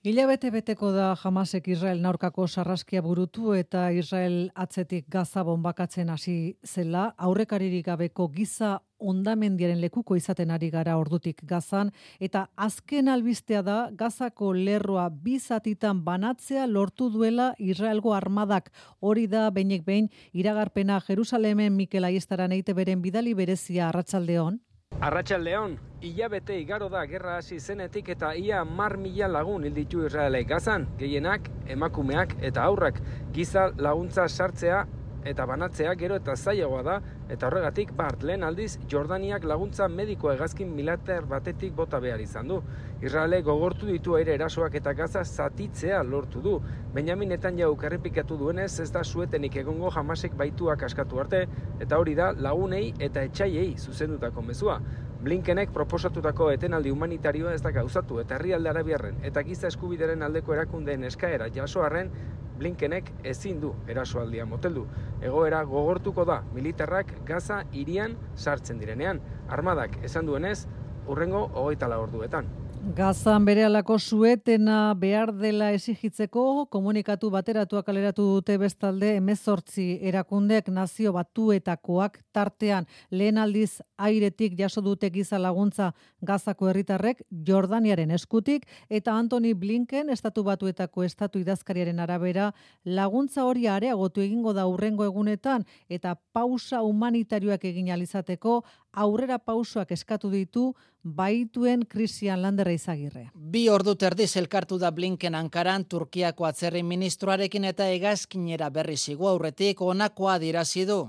Hilabete 0.07 0.53
beteko 0.55 0.93
da 0.95 1.07
Hamasek 1.19 1.65
Israel 1.75 1.99
naurkako 1.99 2.45
sarraskia 2.47 3.01
burutu 3.03 3.57
eta 3.59 3.89
Israel 3.91 4.53
atzetik 4.55 5.09
gaza 5.11 5.43
bombakatzen 5.43 6.13
hasi 6.15 6.35
zela, 6.63 7.09
aurrekaririk 7.19 7.89
gabeko 7.89 8.29
giza 8.31 8.69
ondamendiaren 9.03 9.81
lekuko 9.83 10.15
izaten 10.15 10.53
ari 10.55 10.69
gara 10.71 10.95
ordutik 11.01 11.43
gazan, 11.43 11.91
eta 12.21 12.45
azken 12.55 13.11
albistea 13.11 13.65
da 13.67 13.81
gazako 14.05 14.53
lerroa 14.55 15.09
bizatitan 15.11 16.05
banatzea 16.07 16.69
lortu 16.71 17.11
duela 17.11 17.49
Israelgo 17.59 18.15
armadak. 18.15 18.71
Hori 19.01 19.27
da 19.27 19.49
bainek 19.51 19.83
behin 19.91 20.07
iragarpena 20.33 21.01
Jerusalemen 21.09 21.75
Mikel 21.75 22.07
Aiestaran 22.07 22.55
eite 22.55 22.79
beren 22.79 23.03
bidali 23.03 23.35
berezia 23.35 23.89
arratsaldeon. 23.89 24.63
Arratxaldeon, 24.97 25.75
hilabete 26.01 26.55
igaro 26.57 26.87
da 26.89 27.03
gerra 27.07 27.35
hasi 27.37 27.59
zenetik 27.61 28.09
eta 28.15 28.31
ia 28.35 28.63
mar 28.65 28.97
mila 28.97 29.27
lagun 29.29 29.67
hilditu 29.69 30.07
Israelek. 30.07 30.47
Gazan, 30.49 30.87
gehienak, 30.97 31.51
emakumeak 31.69 32.33
eta 32.41 32.65
aurrak 32.65 33.03
giza 33.37 33.67
laguntza 33.77 34.25
sartzea 34.29 34.87
eta 35.27 35.47
banatzea 35.47 35.95
gero 35.99 36.17
eta 36.21 36.37
zailagoa 36.37 36.83
da 36.87 36.97
eta 37.29 37.49
horregatik 37.49 37.93
bart 37.99 38.23
lehen 38.23 38.45
aldiz 38.47 38.77
Jordaniak 38.91 39.45
laguntza 39.45 39.89
mediko 39.89 40.31
hegazkin 40.31 40.71
milater 40.75 41.27
batetik 41.27 41.75
bota 41.75 42.01
behar 42.01 42.21
izan 42.21 42.49
du. 42.49 42.61
Israelek 43.03 43.45
gogortu 43.45 43.87
ditu 43.91 44.15
aire 44.17 44.35
erasoak 44.35 44.75
eta 44.81 44.93
gaza 44.95 45.25
zatitzea 45.25 46.03
lortu 46.03 46.43
du. 46.43 46.61
Benjamin 46.95 47.35
jau 47.59 47.77
errepikatu 47.83 48.37
duenez 48.37 48.81
ez 48.81 48.91
da 48.91 49.03
suetenik 49.05 49.57
egongo 49.57 49.91
jamasek 49.91 50.35
baituak 50.37 50.83
askatu 50.83 51.21
arte 51.21 51.47
eta 51.81 51.99
hori 51.99 52.15
da 52.15 52.33
lagunei 52.33 52.95
eta 52.99 53.23
etxaiei 53.23 53.77
zuzendutako 53.77 54.43
mezua. 54.43 54.81
Blinkenek 55.27 55.73
proposatutako 55.75 56.53
etenaldi 56.55 56.93
humanitarioa 56.95 57.57
ez 57.57 57.63
da 57.65 57.73
gauzatu 57.75 58.21
eta 58.23 58.37
herrialde 58.37 58.71
arabiarren 58.71 59.17
eta 59.27 59.43
giza 59.49 59.67
eskubideren 59.67 60.21
aldeko 60.23 60.55
erakundeen 60.55 61.03
eskaera 61.09 61.49
jasoarren 61.57 62.13
Blinkenek 62.61 63.11
ezin 63.33 63.59
du 63.61 63.73
erasoaldia 63.91 64.47
moteldu. 64.47 64.85
Egoera 65.19 65.65
gogortuko 65.67 66.25
da 66.31 66.37
militarrak 66.55 67.11
Gaza 67.27 67.59
irian 67.73 68.15
sartzen 68.37 68.79
direnean. 68.79 69.19
Armadak 69.51 69.99
esan 70.07 70.31
duenez, 70.31 70.69
urrengo 71.11 71.43
hogeita 71.59 71.91
orduetan. 71.99 72.47
Gazan 72.95 73.45
bere 73.45 73.67
suetena 73.99 74.95
behar 74.95 75.33
dela 75.35 75.73
esigitzeko 75.73 76.67
komunikatu 76.71 77.31
bateratuak 77.31 77.89
aleratu 77.89 78.23
dute 78.23 78.57
bestalde 78.59 79.17
emezortzi 79.17 79.99
erakundek 80.03 80.69
nazio 80.69 81.13
batuetakoak 81.13 82.21
tartean. 82.33 82.87
Lehen 83.11 83.39
aldiz 83.39 83.81
airetik 83.99 84.57
jaso 84.59 84.81
dute 84.81 85.11
giza 85.11 85.39
laguntza 85.39 85.95
gazako 86.23 86.69
herritarrek 86.69 87.23
Jordaniaren 87.47 88.11
eskutik 88.11 88.67
eta 88.89 89.17
Anthony 89.17 89.55
Blinken 89.55 90.11
estatu 90.11 90.45
batuetako 90.45 91.03
estatu 91.03 91.39
idazkariaren 91.39 91.99
arabera 91.99 92.53
laguntza 92.85 93.45
hori 93.45 93.67
areagotu 93.67 94.21
egingo 94.21 94.53
da 94.53 94.67
urrengo 94.67 95.05
egunetan 95.05 95.65
eta 95.89 96.15
pausa 96.33 96.83
humanitarioak 96.83 97.65
egin 97.65 97.91
alizateko 97.91 98.63
aurrera 98.97 99.39
pausoak 99.39 99.93
eskatu 99.93 100.31
ditu 100.33 100.71
baituen 101.03 101.85
krisian 101.87 102.43
landerra 102.43 102.73
izagirre. 102.75 103.29
Bi 103.35 103.69
ordu 103.71 103.95
terdiz 103.95 104.33
elkartu 104.41 104.79
da 104.83 104.91
Blinken 104.91 105.37
Ankaran 105.39 105.85
Turkiako 105.85 106.49
atzerri 106.49 106.83
ministroarekin 106.83 107.69
eta 107.71 107.89
egazkinera 107.95 108.71
berri 108.71 108.97
zigu 108.97 109.29
aurretik 109.29 109.81
onakoa 109.83 110.39
dirazi 110.43 110.87
du. 110.87 111.05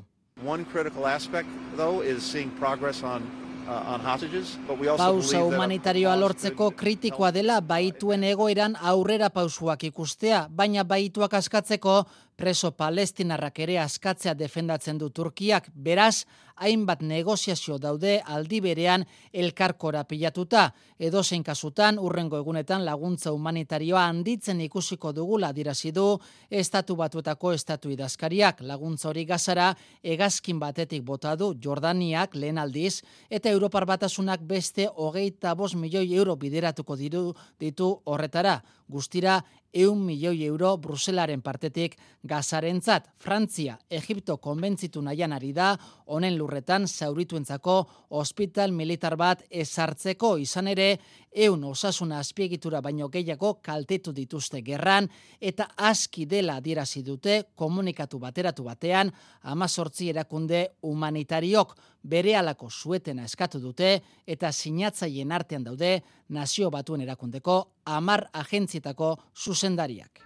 One 0.45 0.65
critical 0.71 1.07
aspect 1.07 1.49
though 1.77 2.05
is 2.05 2.21
seeing 2.21 2.51
progress 2.59 3.03
on 3.03 3.23
uh, 3.67 4.97
Pausa 4.97 5.43
humanitarioa 5.43 6.15
lortzeko 6.19 6.71
kritikoa 6.71 7.31
dela 7.33 7.59
baituen 7.61 8.23
egoeran 8.23 8.77
aurrera 8.81 9.29
pausuak 9.29 9.83
ikustea, 9.83 10.47
baina 10.49 10.83
baituak 10.87 11.33
askatzeko 11.33 12.03
preso 12.37 12.71
palestinarrak 12.77 13.59
ere 13.65 13.79
askatzea 13.81 14.35
defendatzen 14.37 14.99
du 15.01 15.09
Turkiak, 15.09 15.71
beraz, 15.73 16.27
hainbat 16.57 17.01
negoziazio 17.05 17.77
daude 17.77 18.17
aldi 18.25 18.59
berean 18.61 19.03
elkarkora 19.33 20.03
pilatuta. 20.09 20.71
Edo 20.97 21.23
zein 21.23 21.43
kasutan, 21.45 21.99
urrengo 22.01 22.37
egunetan 22.39 22.85
laguntza 22.85 23.31
humanitarioa 23.33 24.07
handitzen 24.09 24.61
ikusiko 24.65 25.11
dugula 25.13 25.51
dirazi 25.53 25.91
du 25.93 26.05
estatu 26.49 26.95
batuetako 26.97 27.53
estatu 27.53 27.91
idazkariak 27.93 28.61
laguntza 28.61 29.09
hori 29.09 29.25
gazara 29.25 29.73
egazkin 30.03 30.59
batetik 30.59 31.03
bota 31.05 31.35
du 31.35 31.53
Jordaniak 31.63 32.35
lehen 32.35 32.57
aldiz 32.57 33.01
eta 33.29 33.49
Europar 33.49 33.85
batasunak 33.85 34.41
beste 34.41 34.89
hogeita 34.95 35.53
bos 35.55 35.75
milioi 35.75 36.09
euro 36.15 36.35
bideratuko 36.35 36.95
diru 36.97 37.33
ditu 37.59 37.93
horretara. 38.05 38.61
Guztira, 38.87 39.41
eun 39.73 39.99
milioi 40.05 40.45
euro 40.47 40.77
Bruselaren 40.77 41.41
partetik 41.43 41.97
gazarentzat. 42.23 43.09
Frantzia, 43.19 43.77
Egipto 43.89 44.37
konbentzitu 44.41 45.01
nahian 45.03 45.33
ari 45.35 45.51
da, 45.53 45.73
honen 46.05 46.37
lurretan 46.37 46.87
zaurituentzako 46.87 47.77
hospital 48.09 48.71
militar 48.71 49.17
bat 49.19 49.43
ezartzeko 49.49 50.37
izan 50.41 50.71
ere, 50.71 50.97
eun 51.37 51.63
osasuna 51.69 52.17
azpiegitura 52.19 52.81
baino 52.81 53.07
gehiago 53.13 53.53
kaltetu 53.61 54.11
dituzte 54.15 54.63
gerran, 54.65 55.07
eta 55.39 55.69
aski 55.77 56.25
dela 56.25 56.57
adierazi 56.57 57.03
dute 57.05 57.43
komunikatu 57.55 58.19
bateratu 58.19 58.65
batean, 58.65 59.11
amazortzi 59.43 60.09
erakunde 60.09 60.63
humanitariok 60.81 61.75
bere 62.03 62.35
alako 62.35 62.69
suetena 62.69 63.27
eskatu 63.29 63.61
dute, 63.61 63.99
eta 64.25 64.51
sinatzaien 64.51 65.31
artean 65.31 65.67
daude 65.67 65.99
nazio 66.29 66.71
batuen 66.73 67.05
erakundeko 67.05 67.59
amar 67.85 68.27
agentzietako 68.33 69.15
zuzendariak. 69.35 70.25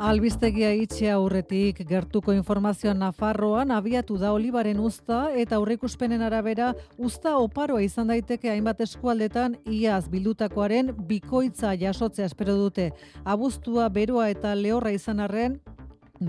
Albistegia 0.00 0.70
itxe 0.80 1.10
aurretik 1.12 1.82
gertuko 1.84 2.32
informazioa 2.32 2.94
Nafarroan 2.96 3.68
abiatu 3.76 4.14
da 4.16 4.30
Olibaren 4.32 4.80
usta 4.80 5.18
eta 5.36 5.58
aurreikuspenen 5.58 6.24
arabera 6.24 6.70
usta 6.96 7.34
oparoa 7.36 7.82
izan 7.84 8.08
daiteke 8.08 8.48
hainbat 8.48 8.80
eskualdetan 8.80 9.58
iaz 9.68 10.06
bildutakoaren 10.08 10.94
bikoitza 11.04 11.74
jasotzea 11.76 12.30
espero 12.32 12.56
dute. 12.56 12.88
Abuztua 13.28 13.90
beroa 13.92 14.30
eta 14.32 14.54
lehorra 14.56 14.96
izan 14.96 15.20
arren 15.20 15.60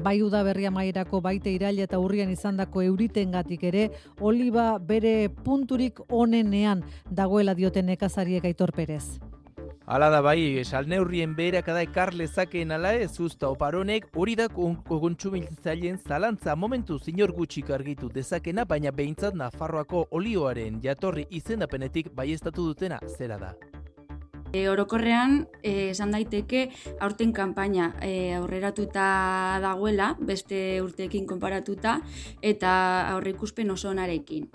bai 0.04 0.18
udaberria 0.22 0.68
mairako 0.72 1.24
baite 1.24 1.56
iraila 1.56 1.88
eta 1.88 2.04
urrian 2.04 2.36
izandako 2.36 2.84
euritengatik 2.92 3.64
ere 3.72 3.90
oliba 4.20 4.80
bere 4.80 5.30
punturik 5.48 6.04
onenean 6.10 6.84
dagoela 7.08 7.56
dioten 7.56 7.88
nekazariek 7.88 8.52
aitor 8.52 8.76
perez. 8.76 9.31
Hala 9.92 10.08
da 10.08 10.22
bai, 10.24 10.64
salneurrien 10.64 11.34
beherak 11.36 11.68
da 11.68 11.82
ekar 11.84 12.14
lezakeen 12.16 12.70
ala 12.72 12.94
ez 12.96 13.10
usta 13.20 13.50
oparonek 13.52 14.06
hori 14.16 14.38
da 14.40 14.46
kontsumitzaileen 14.48 15.98
zalantza 16.00 16.56
momentu 16.56 16.96
zinor 16.96 17.34
gutxik 17.36 17.74
argitu 17.76 18.08
dezakena, 18.08 18.64
baina 18.64 18.96
behintzat 18.96 19.36
Nafarroako 19.36 20.06
olioaren 20.16 20.80
jatorri 20.86 21.28
izendapenetik 21.42 22.08
baiestatu 22.16 22.70
dutena 22.70 23.02
zera 23.18 23.42
da. 23.44 23.52
E, 24.54 24.70
orokorrean, 24.70 25.46
e, 25.60 25.90
esan 25.90 26.16
daiteke, 26.16 26.70
aurten 27.04 27.36
kanpaina 27.36 27.94
e, 28.00 28.34
aurreratuta 28.40 29.60
dagoela, 29.64 30.14
beste 30.20 30.82
urteekin 30.84 31.28
konparatuta, 31.28 32.00
eta 32.42 32.72
aurreikuspen 33.12 33.72
oso 33.76 33.92
onarekin. 33.92 34.48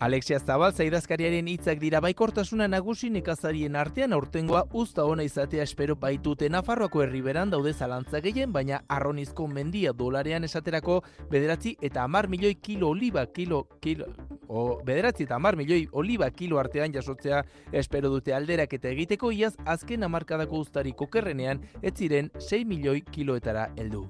Alexia 0.00 0.38
Zabal 0.38 0.72
zaidazkariaren 0.72 1.48
hitzak 1.50 1.80
dira 1.82 1.98
baikortasuna 1.98 2.68
nagusi 2.70 3.08
nekazarien 3.10 3.74
artean 3.76 4.12
aurtengoa 4.14 4.60
usta 4.78 5.02
ona 5.04 5.24
izatea 5.26 5.64
espero 5.66 5.96
baitute 5.98 6.48
Nafarroako 6.48 7.02
herriberan 7.02 7.50
daude 7.50 7.72
zalantza 7.72 8.20
gehien, 8.22 8.52
baina 8.52 8.84
arronizko 8.88 9.48
mendia 9.48 9.92
dolarean 9.92 10.46
esaterako 10.46 11.00
bederatzi 11.32 11.74
eta 11.82 12.04
amar 12.04 12.28
milioi 12.28 12.54
kilo 12.54 12.90
oliba 12.94 13.26
kilo, 13.26 13.64
kilo 13.80 14.06
o 14.46 14.78
bederatzi 14.84 15.26
eta 15.26 15.34
amar 15.34 15.56
milioi 15.56 15.88
oliba 15.90 16.30
kilo 16.30 16.60
artean 16.62 16.94
jasotzea 16.94 17.42
espero 17.72 18.08
dute 18.08 18.34
alderak 18.34 18.78
eta 18.78 18.88
egiteko 18.94 19.32
iaz 19.32 19.56
azken 19.66 20.06
amarkadako 20.06 20.62
ustari 20.62 20.92
kokerrenean 20.92 21.64
ez 21.82 21.96
ziren 21.96 22.30
6 22.38 22.64
milioi 22.64 23.02
kiloetara 23.02 23.72
heldu. 23.76 24.06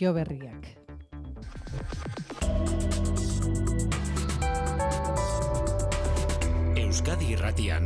Jo 0.00 0.14
berriak. 0.14 0.76
Euskadi 6.90 7.28
Irratian 7.30 7.84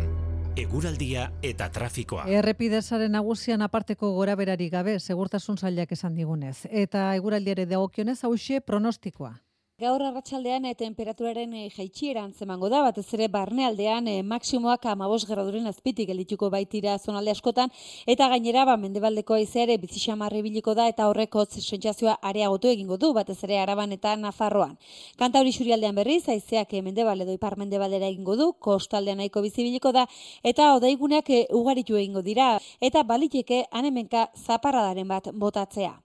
eguraldia 0.56 1.26
eta 1.44 1.66
trafikoa. 1.68 2.22
Errepidesaren 2.38 3.12
nagusian 3.12 3.60
aparteko 3.60 4.14
gora 4.16 4.32
berari 4.40 4.70
gabe, 4.72 4.94
segurtasun 4.98 5.58
zailak 5.60 5.92
esan 5.92 6.14
digunez. 6.16 6.62
Eta 6.70 7.10
eguraldiare 7.18 7.66
dagokionez 7.68 8.16
hauxe 8.24 8.62
pronostikoa. 8.64 9.34
Gaur 9.82 10.02
arratsaldean 10.06 10.68
e, 10.68 10.72
temperaturaren 10.78 11.54
e, 11.58 11.64
jaitsiera 11.76 12.20
antzemango 12.22 12.68
da, 12.70 12.78
batez 12.84 13.08
ere 13.16 13.26
barnealdean 13.36 14.06
e, 14.06 14.12
maksimoak 14.32 14.84
15 14.84 15.26
graduren 15.26 15.66
azpitik 15.66 16.06
geldituko 16.12 16.46
baitira 16.54 16.94
zonalde 16.98 17.32
askotan 17.32 17.74
eta 18.14 18.28
gainera 18.30 18.62
ba 18.68 18.76
mendebaldeko 18.84 19.34
haizeare 19.34 19.74
bizixamarri 19.82 20.44
biliko 20.46 20.76
da 20.78 20.86
eta 20.92 21.08
horreko 21.10 21.42
sentsazioa 21.50 22.14
areagotu 22.30 22.70
egingo 22.70 23.00
du 23.02 23.10
batez 23.18 23.40
ere 23.48 23.58
Araban 23.64 23.98
eta 23.98 24.14
Nafarroan. 24.14 24.78
Kanta 25.18 25.42
hori 25.42 25.50
xurialdean 25.58 25.98
berriz 25.98 26.22
haizeak 26.28 26.78
e, 26.78 26.86
mendebal 26.92 27.26
edo 27.26 27.34
ipar 27.34 27.58
mendebaldera 27.58 28.14
egingo 28.14 28.38
du, 28.38 28.52
kostaldean 28.52 29.18
nahiko 29.24 29.42
bizibiliko 29.42 29.90
da 29.90 30.06
eta 30.54 30.70
odaiguneak 30.78 31.34
ugaritu 31.50 31.98
egingo 31.98 32.22
dira 32.22 32.60
eta 32.80 33.02
baliteke 33.02 33.64
anemenka 33.72 34.28
zaparradaren 34.46 35.10
bat 35.16 35.32
botatzea. 35.34 36.03